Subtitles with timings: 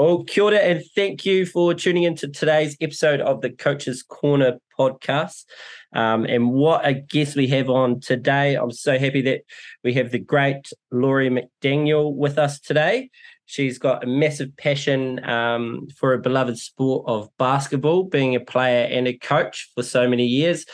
[0.00, 4.60] Oh, kia ora, and thank you for tuning into today's episode of the Coach's Corner
[4.78, 5.44] podcast.
[5.92, 8.54] Um, and what a guest we have on today.
[8.54, 9.40] I'm so happy that
[9.82, 13.10] we have the great Lori McDaniel with us today.
[13.46, 18.86] She's got a massive passion um, for a beloved sport of basketball, being a player
[18.86, 20.64] and a coach for so many years.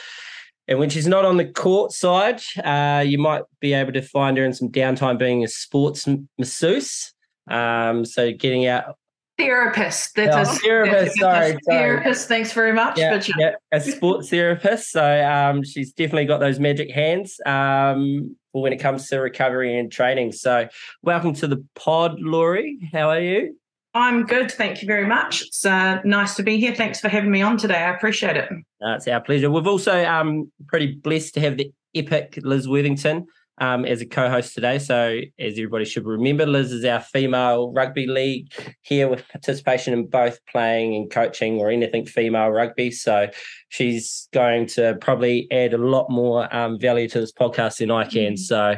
[0.68, 4.36] And when she's not on the court side, uh, you might be able to find
[4.36, 6.06] her in some downtime being a sports
[6.38, 7.14] masseuse.
[7.50, 8.96] Um, so getting out
[9.38, 10.14] therapist.
[10.14, 11.18] That's a therapist.
[11.18, 12.28] Sorry, sorry, therapist.
[12.28, 12.98] Thanks very much.
[12.98, 14.90] Yeah, but yeah, a sports therapist.
[14.90, 19.90] So um, she's definitely got those magic hands um, when it comes to recovery and
[19.90, 20.32] training.
[20.32, 20.68] So
[21.02, 22.78] welcome to the pod, Lori.
[22.92, 23.56] How are you?
[23.96, 24.50] I'm good.
[24.50, 25.42] Thank you very much.
[25.42, 26.74] It's uh, nice to be here.
[26.74, 27.76] Thanks for having me on today.
[27.78, 28.50] I appreciate it.
[28.50, 29.50] Uh, it's our pleasure.
[29.50, 33.26] We've also um pretty blessed to have the epic Liz Worthington
[33.58, 34.78] um, as a co-host today.
[34.78, 40.06] So, as everybody should remember, Liz is our female rugby league here with participation in
[40.06, 42.90] both playing and coaching or anything female rugby.
[42.90, 43.28] So,
[43.68, 48.04] she's going to probably add a lot more um, value to this podcast than I
[48.04, 48.34] can.
[48.34, 48.38] Mm.
[48.38, 48.76] So,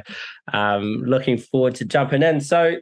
[0.52, 2.40] um, looking forward to jumping in.
[2.40, 2.76] So,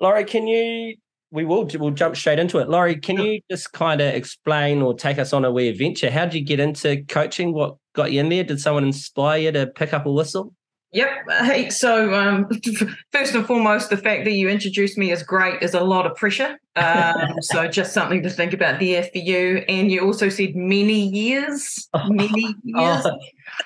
[0.00, 0.96] Lori, can you
[1.32, 2.68] we will we'll jump straight into it.
[2.68, 6.10] Lori, can you just kind of explain or take us on a wee adventure?
[6.10, 7.52] How did you get into coaching?
[7.52, 8.44] What got you in there?
[8.44, 10.54] Did someone inspire you to pick up a whistle?
[10.92, 11.08] Yep.
[11.42, 12.48] Hey, so um,
[13.12, 16.16] first and foremost, the fact that you introduced me as great is a lot of
[16.16, 16.58] pressure.
[16.76, 19.64] Um, so just something to think about there for you.
[19.68, 23.06] And you also said many years, many years.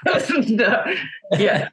[0.07, 0.95] Oh.
[1.39, 1.69] yeah.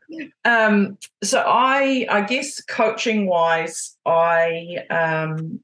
[0.46, 5.62] Um, so I, I guess coaching wise, I um,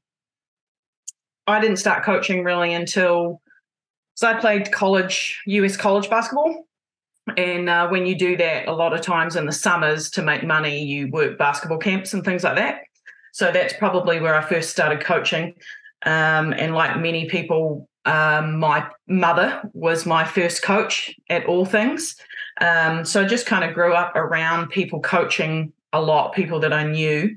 [1.46, 3.42] I didn't start coaching really until
[4.14, 6.66] so I played college US college basketball.
[7.36, 10.44] And uh, when you do that, a lot of times in the summers to make
[10.44, 12.82] money, you work basketball camps and things like that.
[13.32, 15.54] So that's probably where I first started coaching.
[16.06, 22.16] Um, and like many people, um, my mother was my first coach at all things.
[22.60, 26.72] Um, so I just kind of grew up around people coaching a lot, people that
[26.72, 27.36] I knew,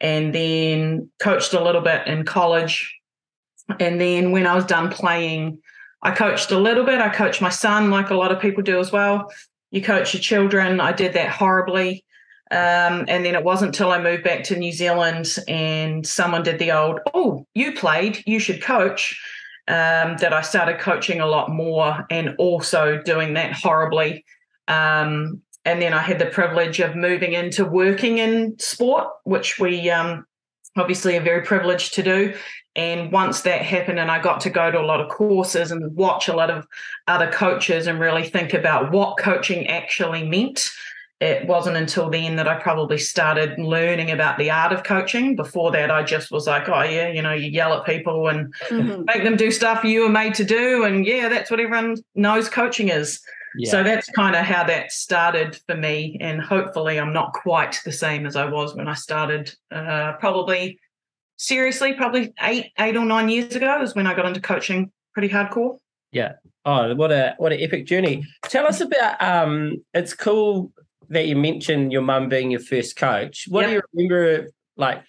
[0.00, 2.96] and then coached a little bit in college
[3.80, 5.58] and then when I was done playing,
[6.06, 7.00] I coached a little bit.
[7.00, 9.28] I coached my son, like a lot of people do as well.
[9.72, 10.78] You coach your children.
[10.78, 12.04] I did that horribly.
[12.52, 16.60] Um, and then it wasn't until I moved back to New Zealand and someone did
[16.60, 19.20] the old, oh, you played, you should coach,
[19.66, 24.24] um, that I started coaching a lot more and also doing that horribly.
[24.68, 29.90] Um, and then I had the privilege of moving into working in sport, which we
[29.90, 30.24] um,
[30.76, 32.34] obviously are very privileged to do.
[32.76, 35.96] And once that happened, and I got to go to a lot of courses and
[35.96, 36.66] watch a lot of
[37.08, 40.70] other coaches and really think about what coaching actually meant.
[41.18, 45.34] It wasn't until then that I probably started learning about the art of coaching.
[45.34, 48.54] Before that, I just was like, oh, yeah, you know, you yell at people and
[48.68, 49.04] mm-hmm.
[49.06, 50.84] make them do stuff you were made to do.
[50.84, 53.22] And yeah, that's what everyone knows coaching is.
[53.56, 53.70] Yeah.
[53.70, 56.18] So that's kind of how that started for me.
[56.20, 60.78] And hopefully, I'm not quite the same as I was when I started, uh, probably
[61.36, 65.28] seriously, probably eight, eight or nine years ago is when I got into coaching pretty
[65.28, 65.78] hardcore.
[66.12, 66.32] Yeah.
[66.64, 68.24] Oh, what a what an epic journey.
[68.44, 70.72] Tell us about um it's cool
[71.08, 73.46] that you mentioned your mum being your first coach.
[73.48, 73.68] What yep.
[73.68, 75.04] do you remember like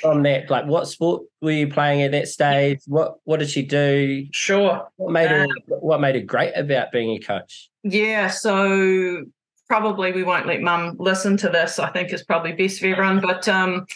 [0.00, 0.50] from that?
[0.50, 2.80] Like what sport were you playing at that stage?
[2.86, 4.26] What what did she do?
[4.32, 4.88] Sure.
[4.96, 7.70] What made her um, what made her great about being a coach?
[7.82, 9.24] Yeah, so
[9.68, 11.78] probably we won't let mum listen to this.
[11.78, 13.20] I think is probably best for everyone.
[13.20, 13.86] But um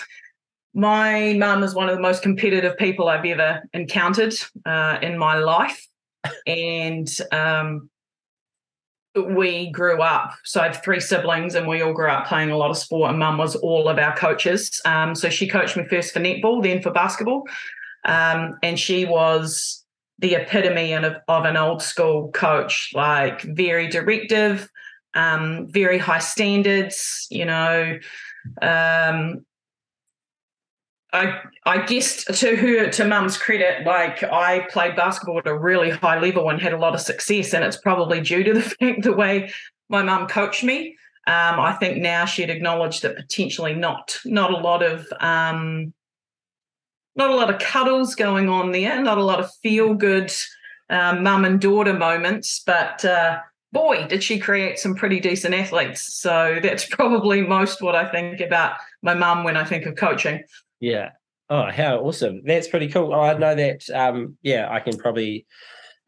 [0.78, 4.34] my mum is one of the most competitive people I've ever encountered
[4.64, 5.88] uh, in my life.
[6.46, 7.90] And um,
[9.16, 10.34] we grew up.
[10.44, 13.10] So I have three siblings, and we all grew up playing a lot of sport.
[13.10, 14.80] And mum was all of our coaches.
[14.84, 17.42] Um, so she coached me first for netball, then for basketball.
[18.04, 19.84] Um, and she was
[20.20, 24.70] the epitome of, of an old school coach, like very directive,
[25.14, 27.98] um, very high standards, you know.
[28.62, 29.44] Um,
[31.12, 35.90] I I guess to her to mum's credit, like I played basketball at a really
[35.90, 39.02] high level and had a lot of success, and it's probably due to the fact
[39.02, 39.50] the way
[39.88, 40.96] my mum coached me.
[41.26, 45.92] Um, I think now she'd acknowledge that potentially not not a lot of um,
[47.16, 50.32] not a lot of cuddles going on there, not a lot of feel good
[50.90, 53.38] um, mum and daughter moments, but uh,
[53.72, 56.14] boy, did she create some pretty decent athletes.
[56.14, 60.44] So that's probably most what I think about my mum when I think of coaching.
[60.80, 61.10] Yeah.
[61.50, 62.42] Oh, how awesome.
[62.44, 63.14] That's pretty cool.
[63.14, 65.46] Oh, I know that um yeah, I can probably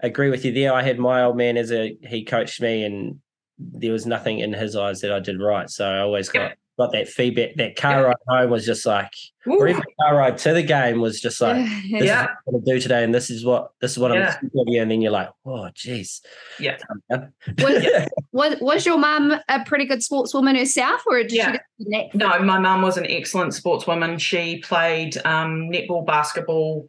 [0.01, 0.73] agree with you there.
[0.73, 3.21] I had my old man as a he coached me and
[3.59, 5.69] there was nothing in his eyes that I did right.
[5.69, 7.55] So I always got got that feedback.
[7.57, 9.11] That car ride home was just like,
[9.47, 11.57] or even car ride to the game was just like,
[11.91, 12.23] this Yeah.
[12.23, 14.37] is what I'm gonna do today, and this is what this is what Yeah.
[14.43, 16.21] I'm you, and then you're like, oh, jeez.
[16.59, 16.79] Yeah.
[17.59, 17.85] Was,
[18.33, 21.57] was, was your mum a pretty good sportswoman herself, or did Yeah.
[21.81, 22.11] she?
[22.15, 24.21] No, my mum was an excellent sportswoman.
[24.21, 26.89] She played um, netball, basketball,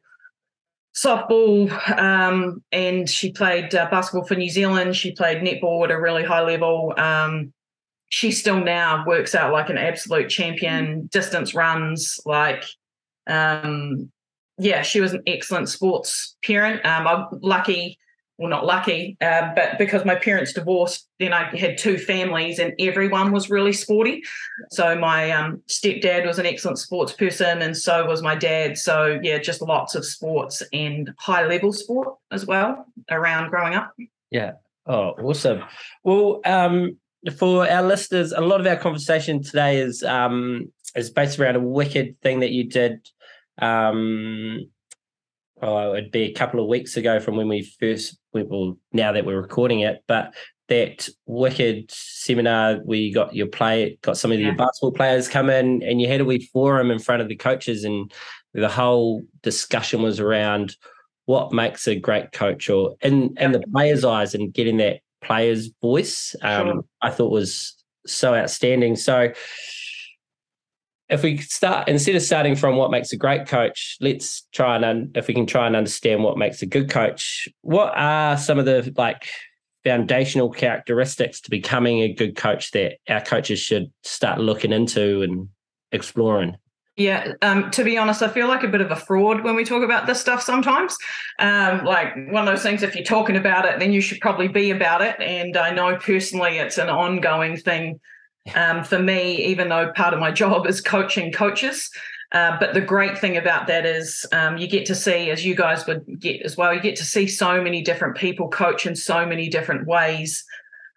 [0.95, 4.95] softball, um, and she played uh, basketball for New Zealand.
[4.95, 6.94] She played netball at a really high level.
[6.97, 7.53] Um,
[8.11, 12.65] she still now works out like an absolute champion, distance runs, like,
[13.25, 14.11] um,
[14.57, 16.85] yeah, she was an excellent sports parent.
[16.85, 17.97] Um, I'm lucky,
[18.37, 22.73] well, not lucky, uh, but because my parents divorced, then I had two families and
[22.79, 24.21] everyone was really sporty.
[24.71, 28.77] So my um, stepdad was an excellent sports person, and so was my dad.
[28.77, 33.93] So yeah, just lots of sports and high level sport as well around growing up.
[34.31, 34.53] Yeah.
[34.85, 35.63] Oh, awesome.
[36.03, 36.97] Well, um,
[37.38, 41.59] for our listeners, a lot of our conversation today is um, is based around a
[41.59, 43.07] wicked thing that you did.
[43.62, 44.69] Um,
[45.62, 49.25] oh, it'd be a couple of weeks ago from when we first, well, now that
[49.25, 50.33] we're recording it, but
[50.68, 55.50] that wicked seminar where you got your play, got some of your basketball players come
[55.50, 58.12] in, and you had a wee forum in front of the coaches, and
[58.53, 60.75] the whole discussion was around
[61.25, 65.69] what makes a great coach or in in the players' eyes and getting that player's
[65.81, 66.85] voice um, Sure.
[67.01, 67.75] I thought was
[68.06, 68.95] so outstanding.
[68.95, 69.31] So
[71.09, 74.85] if we start instead of starting from what makes a great coach, let's try and
[74.85, 77.47] un, if we can try and understand what makes a good coach.
[77.62, 79.27] What are some of the like
[79.83, 85.50] foundational characteristics to becoming a good coach that our coaches should start looking into and
[85.91, 86.56] exploring?
[87.01, 89.65] Yeah, um, to be honest, I feel like a bit of a fraud when we
[89.65, 90.95] talk about this stuff sometimes.
[91.39, 94.48] Um, like one of those things, if you're talking about it, then you should probably
[94.48, 95.19] be about it.
[95.19, 98.00] And I know personally it's an ongoing thing
[98.53, 101.89] um, for me, even though part of my job is coaching coaches.
[102.33, 105.56] Uh, but the great thing about that is um, you get to see, as you
[105.56, 108.95] guys would get as well, you get to see so many different people coach in
[108.95, 110.44] so many different ways.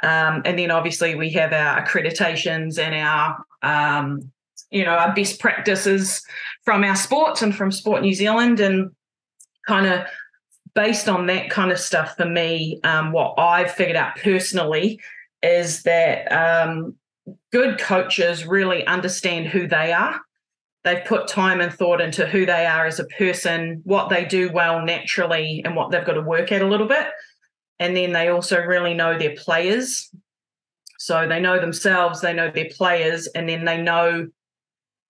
[0.03, 4.31] Um, and then obviously we have our accreditations and our um,
[4.75, 6.23] you know our best practices
[6.65, 8.91] from our sports and from sport new zealand and
[9.67, 10.07] kind of
[10.75, 15.01] based on that kind of stuff for me um, what i've figured out personally
[15.43, 16.95] is that um,
[17.53, 20.21] good coaches really understand who they are.
[20.83, 24.51] They've put time and thought into who they are as a person what they do
[24.53, 27.07] well naturally and what they've got to work at a little bit.
[27.79, 30.11] And then they also really know their players.
[30.99, 34.29] So they know themselves they know their players and then they know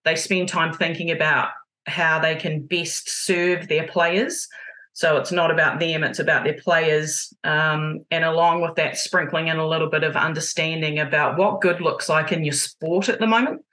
[0.04, 1.48] they spend time thinking about
[1.86, 4.48] how they can best serve their players.
[4.92, 7.34] So it's not about them, it's about their players.
[7.42, 11.80] Um, and along with that, sprinkling in a little bit of understanding about what good
[11.80, 13.64] looks like in your sport at the moment.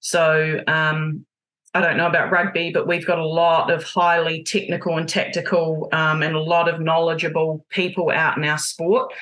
[0.00, 1.26] So um,
[1.74, 5.88] I don't know about rugby, but we've got a lot of highly technical and tactical
[5.92, 9.12] um, and a lot of knowledgeable people out in our sport.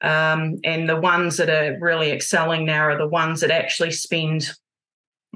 [0.00, 4.50] Um, and the ones that are really excelling now are the ones that actually spend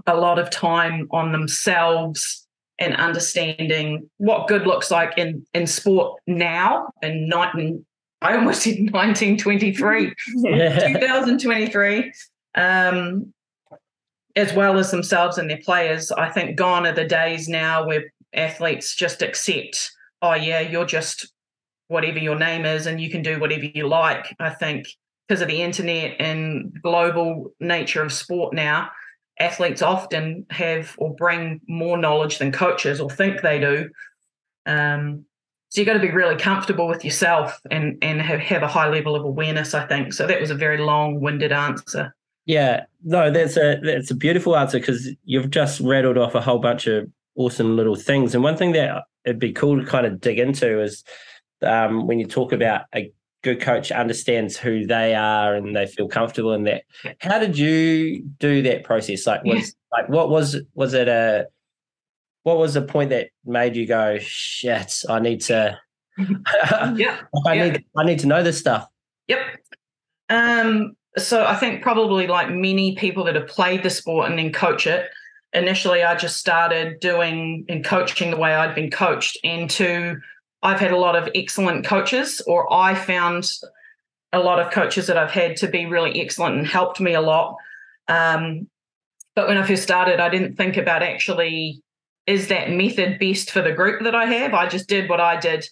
[0.06, 2.46] a lot of time on themselves
[2.78, 7.84] and understanding what good looks like in in sport now and 19
[8.20, 10.12] I almost said 1923
[10.44, 12.12] 2023
[12.54, 13.32] um
[14.36, 16.12] as well as themselves and their players.
[16.12, 19.90] I think gone are the days now where athletes just accept
[20.22, 21.32] oh yeah you're just
[21.88, 24.37] whatever your name is and you can do whatever you like.
[24.38, 24.87] I think
[25.26, 28.90] because of the internet and global nature of sport now
[29.40, 33.90] athletes often have or bring more knowledge than coaches or think they do.
[34.66, 35.25] Um,
[35.71, 38.88] so you've got to be really comfortable with yourself and and have, have a high
[38.88, 40.12] level of awareness, I think.
[40.12, 42.14] So that was a very long-winded answer.
[42.47, 46.59] Yeah, no, that's a that's a beautiful answer because you've just rattled off a whole
[46.59, 48.35] bunch of awesome little things.
[48.35, 51.04] And one thing that it'd be cool to kind of dig into is
[51.62, 56.09] um, when you talk about a good coach understands who they are and they feel
[56.09, 56.83] comfortable in that.
[57.21, 59.26] How did you do that process?
[59.26, 59.75] Like, was Yes.
[59.92, 61.47] like what was was it a
[62.42, 65.02] what was the point that made you go shit?
[65.09, 65.78] I need to.
[66.97, 67.21] Yeah.
[67.47, 67.64] I Yeah.
[67.71, 68.87] need I need to know this stuff.
[69.28, 69.38] Yep.
[70.30, 74.52] Um, so I think probably like many people that have played the sport and then
[74.52, 75.07] coach it,
[75.52, 79.38] initially I just started doing and coaching the way I'd been coached.
[79.45, 80.18] And two,
[80.62, 83.50] I've had a lot of excellent coaches, or I found
[84.32, 87.20] a lot of coaches that I've had to be really excellent and helped me a
[87.20, 87.56] lot.
[88.08, 88.68] Um,
[89.34, 91.82] but when I first started, I didn't think about actually
[92.26, 94.52] is that method best for the group that I have.
[94.52, 95.66] I just did what I did.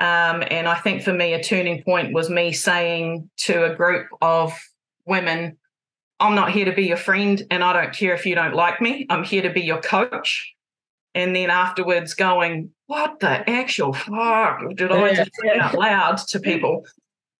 [0.00, 4.06] Um, and I think for me, a turning point was me saying to a group
[4.22, 4.56] of
[5.06, 5.56] women,
[6.20, 8.80] I'm not here to be your friend and I don't care if you don't like
[8.80, 9.06] me.
[9.10, 10.54] I'm here to be your coach.
[11.18, 14.60] And then afterwards going, what the actual fuck?
[14.76, 16.86] Did I just say out loud to people?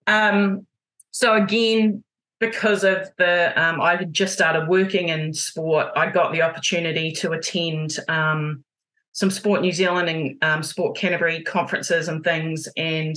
[0.08, 0.66] Um,
[1.12, 2.02] so again,
[2.40, 7.12] because of the um, I had just started working in sport, I got the opportunity
[7.12, 8.64] to attend um,
[9.12, 13.16] some Sport New Zealand and um, Sport Canterbury conferences and things, and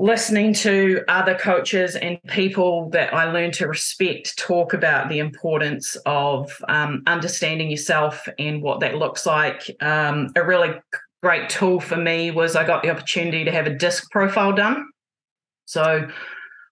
[0.00, 5.94] listening to other coaches and people that I learned to respect talk about the importance
[6.06, 9.76] of um, understanding yourself and what that looks like.
[9.80, 10.72] Um, a really
[11.22, 14.88] great tool for me was I got the opportunity to have a disc profile done.
[15.66, 16.08] So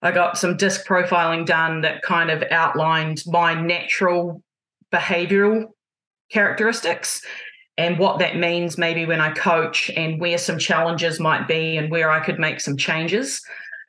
[0.00, 4.42] I got some disc profiling done that kind of outlined my natural
[4.90, 5.66] behavioral
[6.30, 7.20] characteristics
[7.78, 11.90] and what that means maybe when I coach and where some challenges might be and
[11.90, 13.40] where I could make some changes.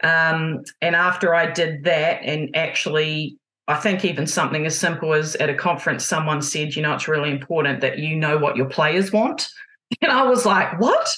[0.04, 3.36] Um, and after I did that, and actually,
[3.68, 7.08] I think even something as simple as at a conference, someone said, you know, it's
[7.08, 9.50] really important that you know what your players want.
[10.04, 11.10] And I was like, what?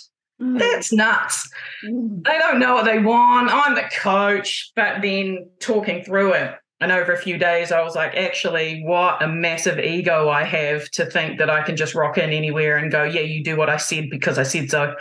[0.42, 0.58] Mm.
[0.58, 1.50] That's nuts.
[1.86, 2.24] Mm.
[2.24, 3.50] They don't know what they want.
[3.51, 4.72] I'm the coach.
[4.78, 9.22] But then talking through it, and over a few days, I was like, actually, what
[9.22, 12.92] a massive ego I have to think that I can just rock in anywhere and
[12.92, 14.96] go, yeah, you do what I said because I said so.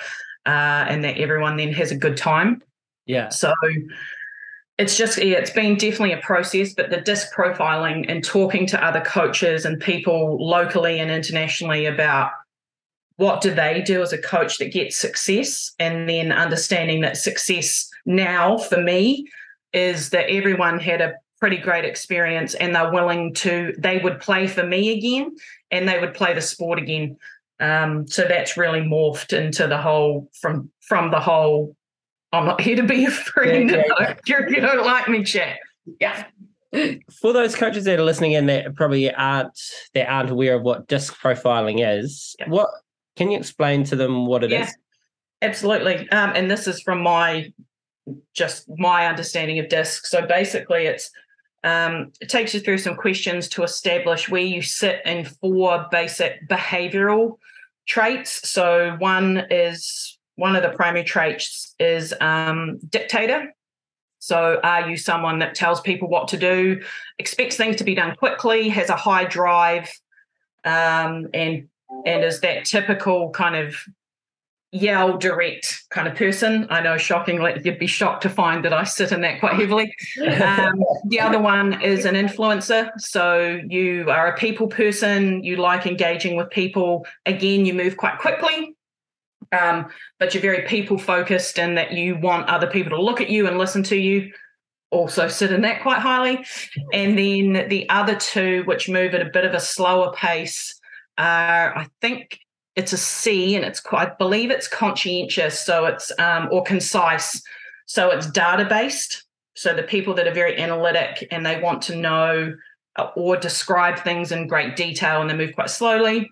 [0.46, 2.62] Uh, and that everyone then has a good time.
[3.06, 3.30] Yeah.
[3.30, 3.54] So
[4.78, 8.84] it's just, yeah, it's been definitely a process, but the disc profiling and talking to
[8.84, 12.32] other coaches and people locally and internationally about
[13.16, 17.88] what do they do as a coach that gets success and then understanding that success
[18.04, 19.26] now for me
[19.72, 24.46] is that everyone had a pretty great experience and they're willing to they would play
[24.46, 25.34] for me again
[25.70, 27.16] and they would play the sport again
[27.60, 31.74] um, so that's really morphed into the whole from from the whole
[32.32, 34.48] i'm not here to be a friend yeah, yeah, yeah.
[34.48, 35.58] you don't like me chat
[36.00, 36.26] yeah
[37.20, 39.58] for those coaches that are listening in that probably aren't
[39.94, 42.68] that aren't aware of what disc profiling is what
[43.20, 44.74] can you explain to them what it is?
[45.42, 46.08] Absolutely.
[46.08, 47.52] Um, and this is from my
[48.34, 50.06] just my understanding of DISC.
[50.06, 51.10] So basically, it's
[51.62, 56.48] um, it takes you through some questions to establish where you sit in four basic
[56.48, 57.38] behavioral
[57.86, 58.48] traits.
[58.48, 63.54] So one is one of the primary traits is um, dictator.
[64.20, 66.82] So are you someone that tells people what to do,
[67.18, 69.90] expects things to be done quickly, has a high drive,
[70.64, 71.68] um, and
[72.06, 73.76] and is that typical kind of
[74.72, 76.66] yell direct kind of person.
[76.70, 79.94] I know shockingly, you'd be shocked to find that I sit in that quite heavily.
[80.20, 82.90] Um, the other one is an influencer.
[82.98, 87.06] So you are a people person, you like engaging with people.
[87.26, 88.76] Again, you move quite quickly.
[89.52, 89.88] Um,
[90.20, 93.48] but you're very people focused and that you want other people to look at you
[93.48, 94.32] and listen to you
[94.90, 96.44] also sit in that quite highly
[96.92, 100.78] and then the other two which move at a bit of a slower pace
[101.16, 102.40] are I think
[102.76, 107.42] it's a C, and it's I believe it's conscientious, so it's um, or concise,
[107.86, 109.24] so it's data based.
[109.54, 112.54] So the people that are very analytic and they want to know
[112.96, 116.30] uh, or describe things in great detail, and they move quite slowly.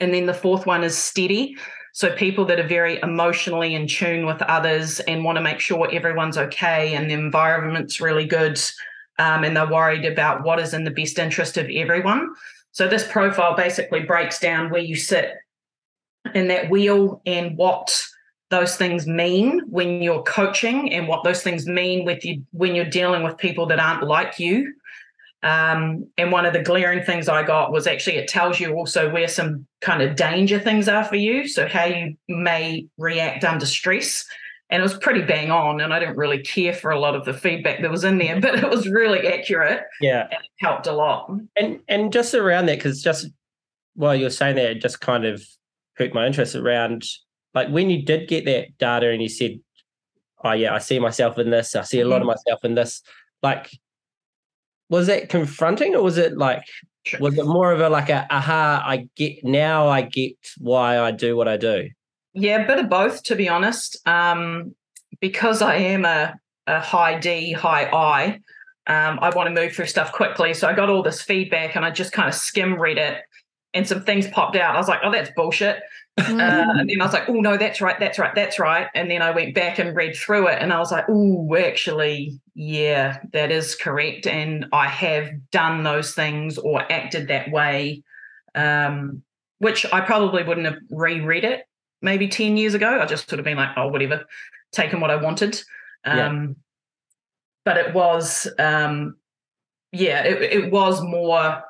[0.00, 1.56] And then the fourth one is steady.
[1.92, 5.90] So people that are very emotionally in tune with others and want to make sure
[5.92, 8.58] everyone's okay and the environment's really good,
[9.18, 12.32] um, and they're worried about what is in the best interest of everyone.
[12.72, 15.34] So this profile basically breaks down where you sit
[16.34, 18.02] in that wheel and what
[18.50, 22.84] those things mean when you're coaching and what those things mean with you when you're
[22.84, 24.74] dealing with people that aren't like you.
[25.42, 29.10] Um, and one of the glaring things I got was actually it tells you also
[29.10, 31.48] where some kind of danger things are for you.
[31.48, 34.26] So how you may react under stress
[34.70, 37.24] and it was pretty bang on and i didn't really care for a lot of
[37.24, 40.86] the feedback that was in there but it was really accurate yeah and it helped
[40.86, 43.26] a lot and and just around that because just
[43.94, 45.44] while you're saying that it just kind of
[46.00, 47.04] piqued my interest around
[47.54, 49.60] like when you did get that data and you said
[50.44, 52.28] oh yeah i see myself in this i see a lot of mm-hmm.
[52.28, 53.02] myself in this
[53.42, 53.70] like
[54.88, 56.64] was that confronting or was it like
[57.20, 61.10] was it more of a like a aha i get now i get why i
[61.10, 61.88] do what i do
[62.32, 63.96] yeah, a bit of both, to be honest.
[64.06, 64.74] Um,
[65.20, 66.34] because I am a,
[66.66, 68.40] a high D, high I,
[68.86, 70.54] um, I want to move through stuff quickly.
[70.54, 73.18] So I got all this feedback and I just kind of skim read it
[73.74, 74.74] and some things popped out.
[74.74, 75.82] I was like, oh, that's bullshit.
[76.18, 76.40] Mm.
[76.40, 78.88] Uh, and then I was like, oh, no, that's right, that's right, that's right.
[78.94, 82.40] And then I went back and read through it and I was like, oh, actually,
[82.54, 84.26] yeah, that is correct.
[84.26, 88.02] And I have done those things or acted that way,
[88.54, 89.22] um,
[89.58, 91.66] which I probably wouldn't have reread it
[92.02, 93.00] maybe 10 years ago.
[93.00, 94.24] I just sort of been like, oh, whatever,
[94.72, 95.60] taken what I wanted.
[96.04, 96.46] Um, yeah.
[97.64, 99.16] But it was, um,
[99.92, 101.62] yeah, it, it was more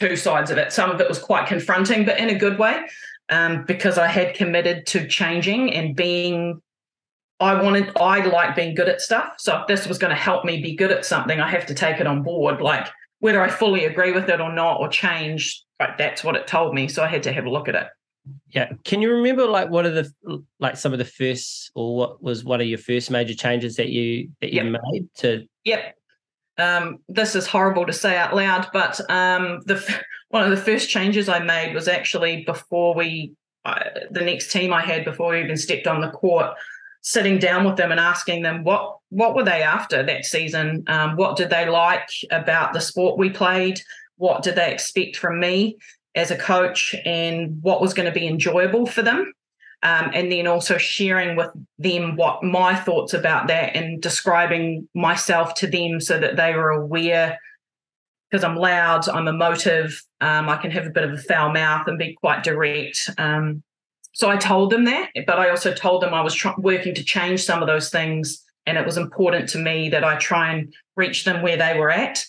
[0.00, 0.72] two sides of it.
[0.72, 2.82] Some of it was quite confronting, but in a good way,
[3.28, 6.60] um, because I had committed to changing and being.
[7.40, 9.34] I wanted, I like being good at stuff.
[9.38, 11.74] So if this was going to help me be good at something, I have to
[11.74, 12.60] take it on board.
[12.60, 12.86] Like
[13.18, 16.72] whether I fully agree with it or not, or change, like that's what it told
[16.72, 16.86] me.
[16.86, 17.86] So I had to have a look at it.
[18.50, 18.70] Yeah.
[18.84, 22.44] Can you remember like what are the like some of the first or what was
[22.44, 24.80] one of your first major changes that you that you Yep.
[24.92, 25.96] made to Yep.
[26.58, 29.82] Um, this is horrible to say out loud, but um, the
[30.28, 33.32] one of the first changes I made was actually before we,
[33.64, 36.52] uh, the next team I had before we even stepped on the court,
[37.00, 40.84] sitting down with them and asking them what what were they after that season?
[40.86, 43.82] Um, what did they like about the sport we played?
[44.16, 45.76] What did they expect from me
[46.14, 49.32] as a coach, and what was going to be enjoyable for them?
[49.82, 55.54] Um, and then also sharing with them what my thoughts about that and describing myself
[55.54, 57.38] to them so that they were aware
[58.30, 61.86] because I'm loud, I'm emotive, um, I can have a bit of a foul mouth
[61.86, 63.10] and be quite direct.
[63.18, 63.62] Um,
[64.12, 67.44] so I told them that, but I also told them I was working to change
[67.44, 71.24] some of those things, and it was important to me that I try and reach
[71.24, 72.24] them where they were at.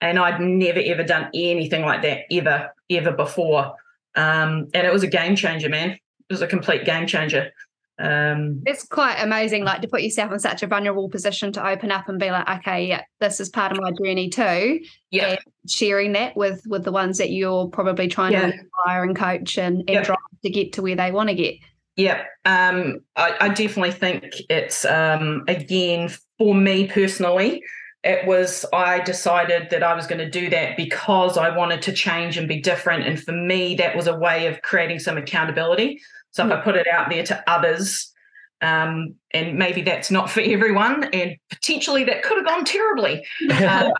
[0.00, 3.74] And I'd never ever done anything like that ever, ever before.
[4.16, 5.98] Um, and it was a game changer, man
[6.34, 7.50] was a complete game changer.
[7.96, 11.92] Um, It's quite amazing, like to put yourself in such a vulnerable position to open
[11.92, 14.80] up and be like, okay, yeah, this is part of my journey too.
[15.12, 15.36] yeah,
[15.68, 18.46] sharing that with with the ones that you're probably trying Yeah.
[18.46, 20.02] to inspire and coach and, and Yeah.
[20.02, 21.54] drive to get to where they want to get.
[21.96, 22.24] yeah.
[22.44, 27.62] Um, I, I definitely think it's um, again for me personally.
[28.02, 31.92] It was I decided that I was going to do that because I wanted to
[31.92, 36.00] change and be different, and for me that was a way of creating some accountability.
[36.34, 38.12] So if I put it out there to others,
[38.60, 43.24] um, and maybe that's not for everyone, and potentially that could have gone terribly.
[43.50, 43.92] Um,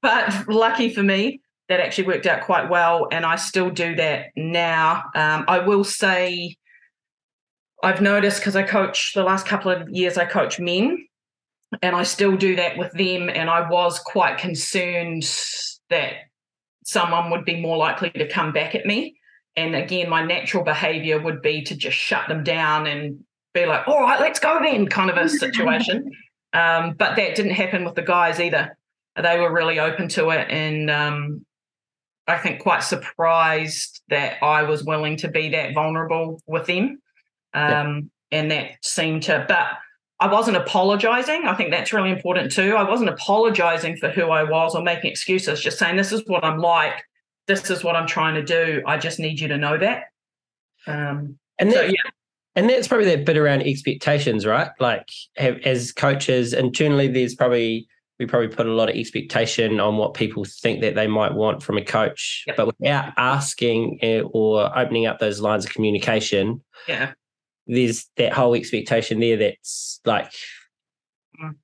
[0.00, 4.26] but lucky for me, that actually worked out quite well, and I still do that
[4.36, 5.04] now.
[5.14, 6.56] Um, I will say,
[7.82, 11.06] I've noticed because I coach the last couple of years, I coach men,
[11.80, 13.28] and I still do that with them.
[13.28, 15.22] And I was quite concerned
[15.90, 16.14] that
[16.84, 19.16] someone would be more likely to come back at me.
[19.56, 23.86] And again, my natural behavior would be to just shut them down and be like,
[23.86, 26.10] all right, let's go then, kind of a situation.
[26.52, 28.76] um, but that didn't happen with the guys either.
[29.20, 30.50] They were really open to it.
[30.50, 31.44] And um,
[32.26, 37.00] I think quite surprised that I was willing to be that vulnerable with them.
[37.52, 39.66] Um, And that seemed to, but
[40.18, 41.46] I wasn't apologizing.
[41.46, 42.76] I think that's really important too.
[42.76, 46.44] I wasn't apologizing for who I was or making excuses, just saying, this is what
[46.44, 47.04] I'm like.
[47.60, 48.82] This is what I'm trying to do.
[48.86, 50.04] I just need you to know that.
[50.86, 52.10] Um, and so, that, yeah,
[52.56, 54.68] and that's probably that bit around expectations, right?
[54.80, 57.86] Like have, as coaches internally, there's probably
[58.18, 61.62] we probably put a lot of expectation on what people think that they might want
[61.62, 62.56] from a coach, Yep.
[62.56, 67.12] but without asking eh, or opening up those lines of communication, yeah,
[67.66, 70.32] there's that whole expectation there that's like
[71.42, 71.54] Mm.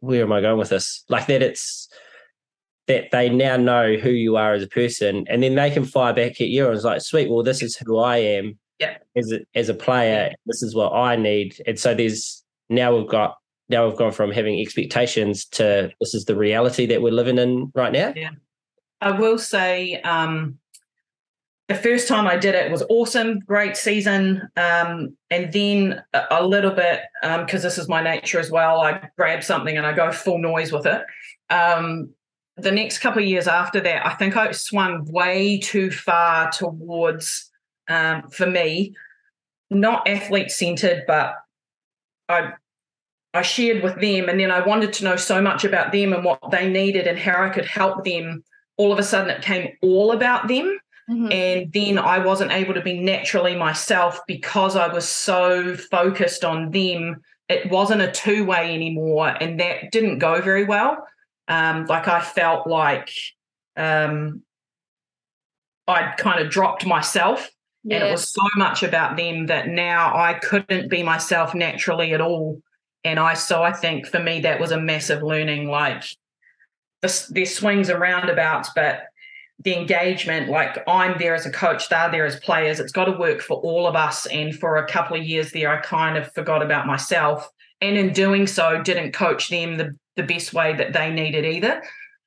[0.00, 1.88] where am i going with this like that it's
[2.86, 6.12] that they now know who you are as a person and then they can fire
[6.12, 8.98] back at you and it's like sweet well this is who i am Yeah.
[9.16, 13.08] as a, as a player this is what i need and so there's now we've
[13.08, 13.36] got
[13.68, 17.72] now we've gone from having expectations to this is the reality that we're living in
[17.74, 18.30] right now Yeah,
[19.00, 20.58] I will say um,
[21.68, 24.42] the first time I did it was awesome, great season.
[24.56, 29.42] Um, and then a, little bit, because this is my nature as well, I grab
[29.42, 31.02] something and I go full noise with it.
[31.48, 32.10] Um,
[32.56, 37.50] the next couple of years after that, I think I swung way too far towards,
[37.88, 38.94] um, for me,
[39.70, 41.34] not athlete centered, but
[42.28, 42.52] I
[43.34, 46.24] I shared with them, and then I wanted to know so much about them and
[46.24, 48.44] what they needed and how I could help them.
[48.76, 50.78] All of a sudden, it came all about them.
[51.10, 51.32] Mhm.
[51.34, 56.70] And then I wasn't able to be naturally myself because I was so focused on
[56.70, 57.20] them.
[57.48, 59.36] It wasn't a two way anymore.
[59.40, 61.04] And that didn't go very well.
[61.48, 63.10] Um, like I felt like
[63.76, 64.42] um,
[65.86, 67.50] I'd kind of dropped myself
[67.90, 72.20] and it was so much about them that now I couldn't be myself naturally at
[72.20, 72.62] all.
[73.04, 75.68] And I so I think for me that was a massive learning.
[75.68, 76.04] Like
[77.02, 79.02] this, there's swings and roundabouts, but
[79.62, 82.80] the engagement, like I'm there as a coach, they're there as players.
[82.80, 84.24] It's got to work for all of us.
[84.26, 87.50] And for a couple of years there, I kind of forgot about myself,
[87.82, 91.44] and in doing so, didn't coach them the the best way that they need it
[91.44, 91.82] either.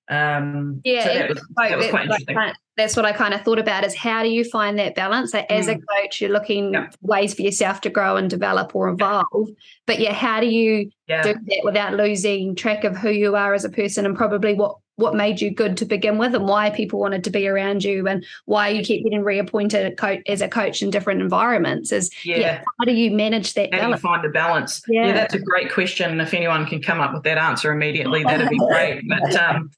[0.09, 2.37] Um, Yeah, so that was that was quite interesting.
[2.77, 5.33] that's what I kind of thought about is how do you find that balance?
[5.33, 6.87] Like, as a coach, you're looking Yeah.
[7.01, 9.49] ways for yourself to grow and develop or evolve.
[9.85, 11.23] But yeah, how do you Yeah.
[11.23, 14.77] do that without losing track of who you are as a person and probably what
[14.97, 18.07] what made you good to begin with and why people wanted to be around you
[18.07, 22.63] and why you keep getting reappointed as a coach in different environments is yeah, yeah
[22.79, 24.01] how do you manage that how balance?
[24.01, 25.05] do you find the balance yeah.
[25.05, 25.13] yeah.
[25.13, 28.49] that's a great question and if anyone can come up with that answer immediately that'd
[28.49, 29.69] be great but um,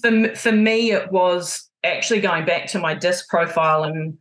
[0.00, 4.16] for, for me it was actually going back to my disc profile and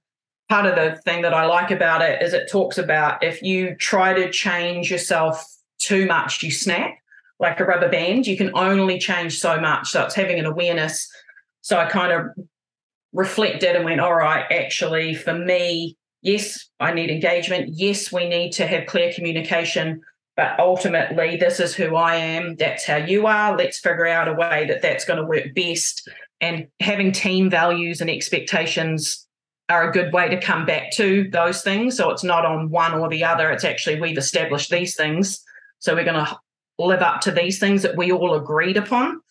[0.50, 3.74] part of the thing that i like about it is it talks about if you
[3.76, 5.46] try to change yourself
[5.78, 6.94] too much you snap
[7.42, 8.28] like a rubber band.
[8.28, 9.90] You can only change so much.
[9.90, 11.12] So it's having an awareness.
[11.62, 12.28] So I kind of
[13.12, 17.72] reflected and went, all right, actually, for me, yes, I need engagement.
[17.74, 20.02] Yes, we need to have clear communication.
[20.38, 22.56] But ultimately, this is who I am.
[22.56, 23.58] That's how you are.
[23.58, 26.08] Let's figure out a way that that's going to work best.
[26.40, 29.28] And having team values and expectations
[29.68, 31.98] are a good way to come back to those things.
[31.98, 33.50] So it's not on one or the other.
[33.52, 35.44] It's actually we've established these things.
[35.80, 36.40] So we're going to
[36.88, 39.22] live up to these things that we all agreed upon,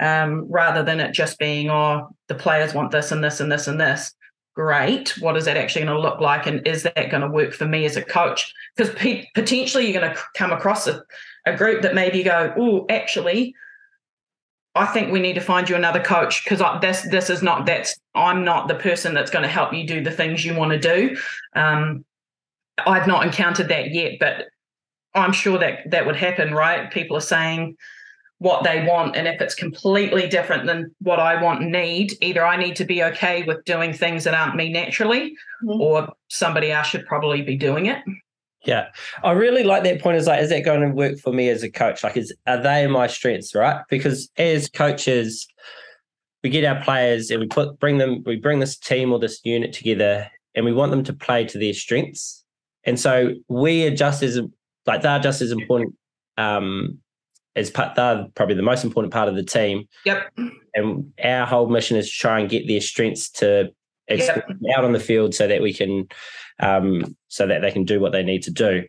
[0.00, 3.66] um, rather than it just being, oh, the players want this and this and this
[3.66, 4.14] and this.
[4.54, 5.16] Great.
[5.20, 6.46] What is that actually going to look like?
[6.46, 8.52] And is that going to work for me as a coach?
[8.76, 11.02] Because pe- potentially you're going to come across a,
[11.46, 13.54] a group that maybe go, oh, actually,
[14.74, 17.98] I think we need to find you another coach because this this is not that's
[18.14, 20.78] I'm not the person that's going to help you do the things you want to
[20.78, 21.16] do.
[21.54, 22.04] Um,
[22.86, 24.46] I've not encountered that yet, but
[25.18, 26.90] I'm sure that that would happen, right?
[26.90, 27.76] People are saying
[28.38, 29.16] what they want.
[29.16, 32.84] And if it's completely different than what I want and need, either I need to
[32.84, 35.32] be okay with doing things that aren't me naturally,
[35.64, 35.80] mm-hmm.
[35.80, 37.98] or somebody else should probably be doing it.
[38.64, 38.88] Yeah.
[39.24, 40.16] I really like that point.
[40.16, 42.04] Is like, is that going to work for me as a coach?
[42.04, 43.82] Like, is are they my strengths, right?
[43.88, 45.46] Because as coaches,
[46.42, 49.40] we get our players and we put bring them, we bring this team or this
[49.44, 52.44] unit together and we want them to play to their strengths.
[52.84, 54.40] And so we adjust as
[54.88, 55.94] like they're just as important
[56.36, 56.98] um,
[57.54, 57.94] as part.
[57.94, 59.86] They're probably the most important part of the team.
[60.04, 60.32] Yep.
[60.74, 63.70] And our whole mission is to try and get their strengths to
[64.08, 64.48] yep.
[64.76, 66.08] out on the field so that we can,
[66.60, 68.84] um, so that they can do what they need to do.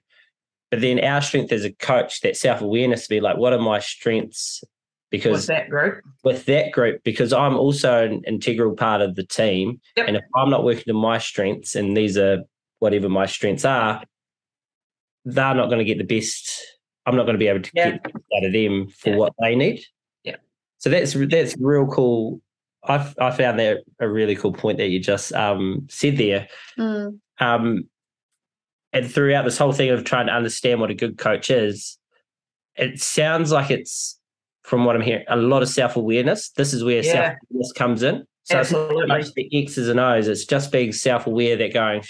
[0.71, 3.59] But then our strength as a coach, that self awareness to be like, what are
[3.59, 4.63] my strengths?
[5.09, 9.25] Because with that group, with that group, because I'm also an integral part of the
[9.25, 10.07] team, yep.
[10.07, 12.43] and if I'm not working to my strengths, and these are
[12.77, 14.03] whatever my strengths are,
[15.25, 16.49] they're not going to get the best.
[17.05, 17.91] I'm not going to be able to yeah.
[17.91, 19.15] get out of them for yeah.
[19.15, 19.83] what they need.
[20.23, 20.37] Yeah.
[20.77, 22.41] So that's that's real cool.
[22.83, 26.47] I I found that a really cool point that you just um, said there.
[26.77, 27.19] Mm.
[27.39, 27.89] Um,
[28.91, 31.97] and throughout this whole thing of trying to understand what a good coach is,
[32.75, 34.19] it sounds like it's
[34.63, 36.49] from what I'm hearing a lot of self awareness.
[36.51, 37.11] This is where yeah.
[37.11, 38.25] self awareness comes in.
[38.43, 39.01] So Absolutely.
[39.01, 40.27] it's not much the X's and O's.
[40.27, 42.01] It's just being self aware that going,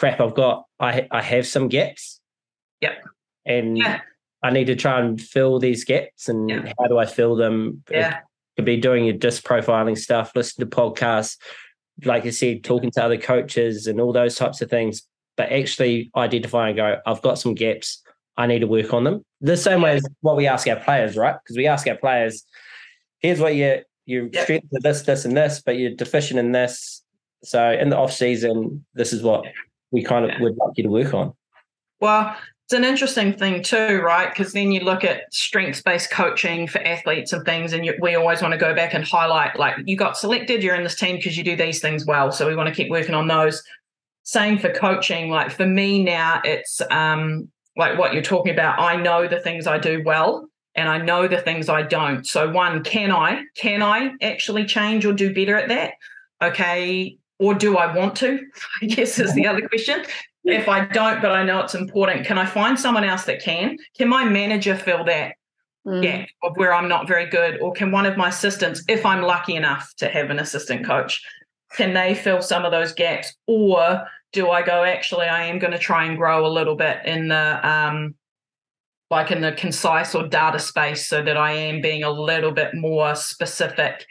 [0.00, 2.20] crap, I've got I I have some gaps.
[2.80, 3.04] Yep.
[3.44, 4.00] And yeah.
[4.42, 6.28] I need to try and fill these gaps.
[6.28, 6.72] And yeah.
[6.78, 7.84] how do I fill them?
[7.90, 8.16] Yeah.
[8.16, 8.22] It
[8.56, 11.36] could be doing your disc profiling stuff, listen to podcasts,
[12.04, 15.02] like you said, talking to other coaches and all those types of things.
[15.36, 18.02] But actually identify and go, I've got some gaps.
[18.36, 19.22] I need to work on them.
[19.42, 21.36] The same way as what we ask our players, right?
[21.42, 22.42] Because we ask our players,
[23.18, 24.44] here's what you you're yep.
[24.44, 27.02] strength this, this, and this, but you're deficient in this.
[27.44, 29.44] So in the off season, this is what
[29.90, 30.42] we kind of yeah.
[30.42, 31.34] would like you to work on.
[32.00, 32.36] Well,
[32.70, 34.30] it's an interesting thing too, right?
[34.32, 38.14] Because then you look at strengths based coaching for athletes and things, and you, we
[38.14, 41.16] always want to go back and highlight like you got selected, you're in this team
[41.16, 42.30] because you do these things well.
[42.30, 43.62] So we want to keep working on those.
[44.22, 45.30] Same for coaching.
[45.30, 48.78] Like for me now, it's um, like what you're talking about.
[48.78, 52.24] I know the things I do well, and I know the things I don't.
[52.24, 55.94] So one, can I can I actually change or do better at that?
[56.40, 58.38] Okay, or do I want to?
[58.82, 60.04] I guess is the other question.
[60.44, 63.78] If I don't, but I know it's important, can I find someone else that can?
[63.96, 65.34] Can my manager fill that
[65.86, 66.02] mm.
[66.02, 67.60] gap of where I'm not very good?
[67.60, 71.22] Or can one of my assistants, if I'm lucky enough to have an assistant coach,
[71.72, 73.34] can they fill some of those gaps?
[73.46, 77.04] Or do I go, actually, I am going to try and grow a little bit
[77.04, 78.14] in the um,
[79.10, 82.74] like in the concise or data space so that I am being a little bit
[82.74, 84.06] more specific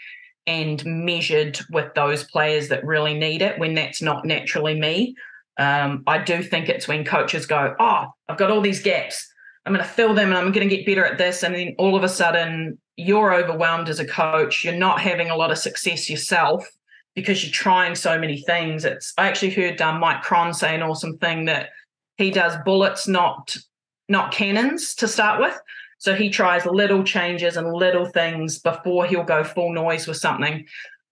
[0.48, 5.16] and measured with those players that really need it when that's not naturally me.
[5.58, 9.28] Um, I do think it's when coaches go, Oh, I've got all these gaps.
[9.66, 11.44] I'm going to fill them and I'm going to get better at this.
[11.44, 14.64] And then all of a sudden, you're overwhelmed as a coach.
[14.64, 16.68] You're not having a lot of success yourself
[17.16, 18.86] because you're trying so many things.
[18.86, 21.70] It's I actually heard um, Mike Cron say an awesome thing that
[22.18, 23.56] he does bullets, not
[24.08, 25.58] not cannons to start with.
[26.00, 30.66] So he tries little changes and little things before he'll go full noise with something.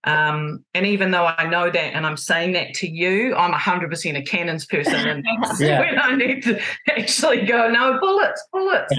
[0.04, 4.16] Um, and even though I know that and I'm saying that to you, I'm 100%
[4.16, 4.94] a cannons person.
[4.94, 5.24] And
[5.60, 5.80] yeah.
[5.80, 8.94] when I need to actually go, no, bullets, bullets.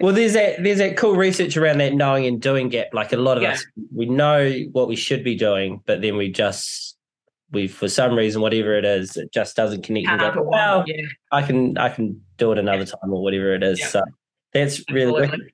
[0.00, 2.94] well, there's that, there's that cool research around that knowing and doing gap.
[2.94, 3.52] Like a lot of yeah.
[3.52, 6.96] us, we know what we should be doing, but then we just,
[7.50, 10.08] we, for some reason, whatever it is, it just doesn't connect.
[10.08, 11.02] And go, well, yeah.
[11.30, 13.86] I can, I can do it another time or whatever it is.
[13.90, 14.02] So
[14.56, 15.52] that's really good.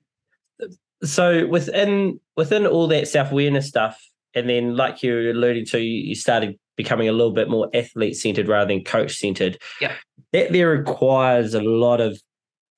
[1.03, 4.01] So within, within all that self-awareness stuff,
[4.33, 8.47] and then like you alluded to, you started becoming a little bit more athlete centered
[8.47, 9.59] rather than coach centered.
[9.79, 9.93] Yeah,
[10.31, 12.19] that there requires a lot of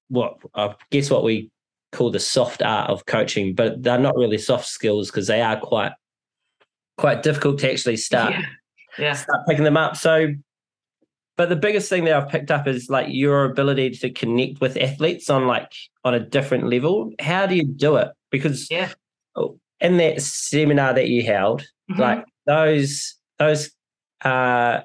[0.10, 1.50] what I guess what we
[1.92, 5.60] call the soft art of coaching, but they're not really soft skills because they are
[5.60, 5.94] quite
[6.98, 8.46] quite difficult to actually start yeah.
[9.00, 9.14] yeah.
[9.14, 9.96] start picking them up.
[9.96, 10.28] So
[11.38, 14.78] but the biggest thing that I've picked up is like your ability to connect with
[14.78, 15.72] athletes on like
[16.04, 17.12] on a different level.
[17.20, 18.10] How do you do it?
[18.32, 18.92] Because yeah,
[19.82, 22.00] in that seminar that you held, mm-hmm.
[22.00, 23.72] like those those
[24.24, 24.80] uh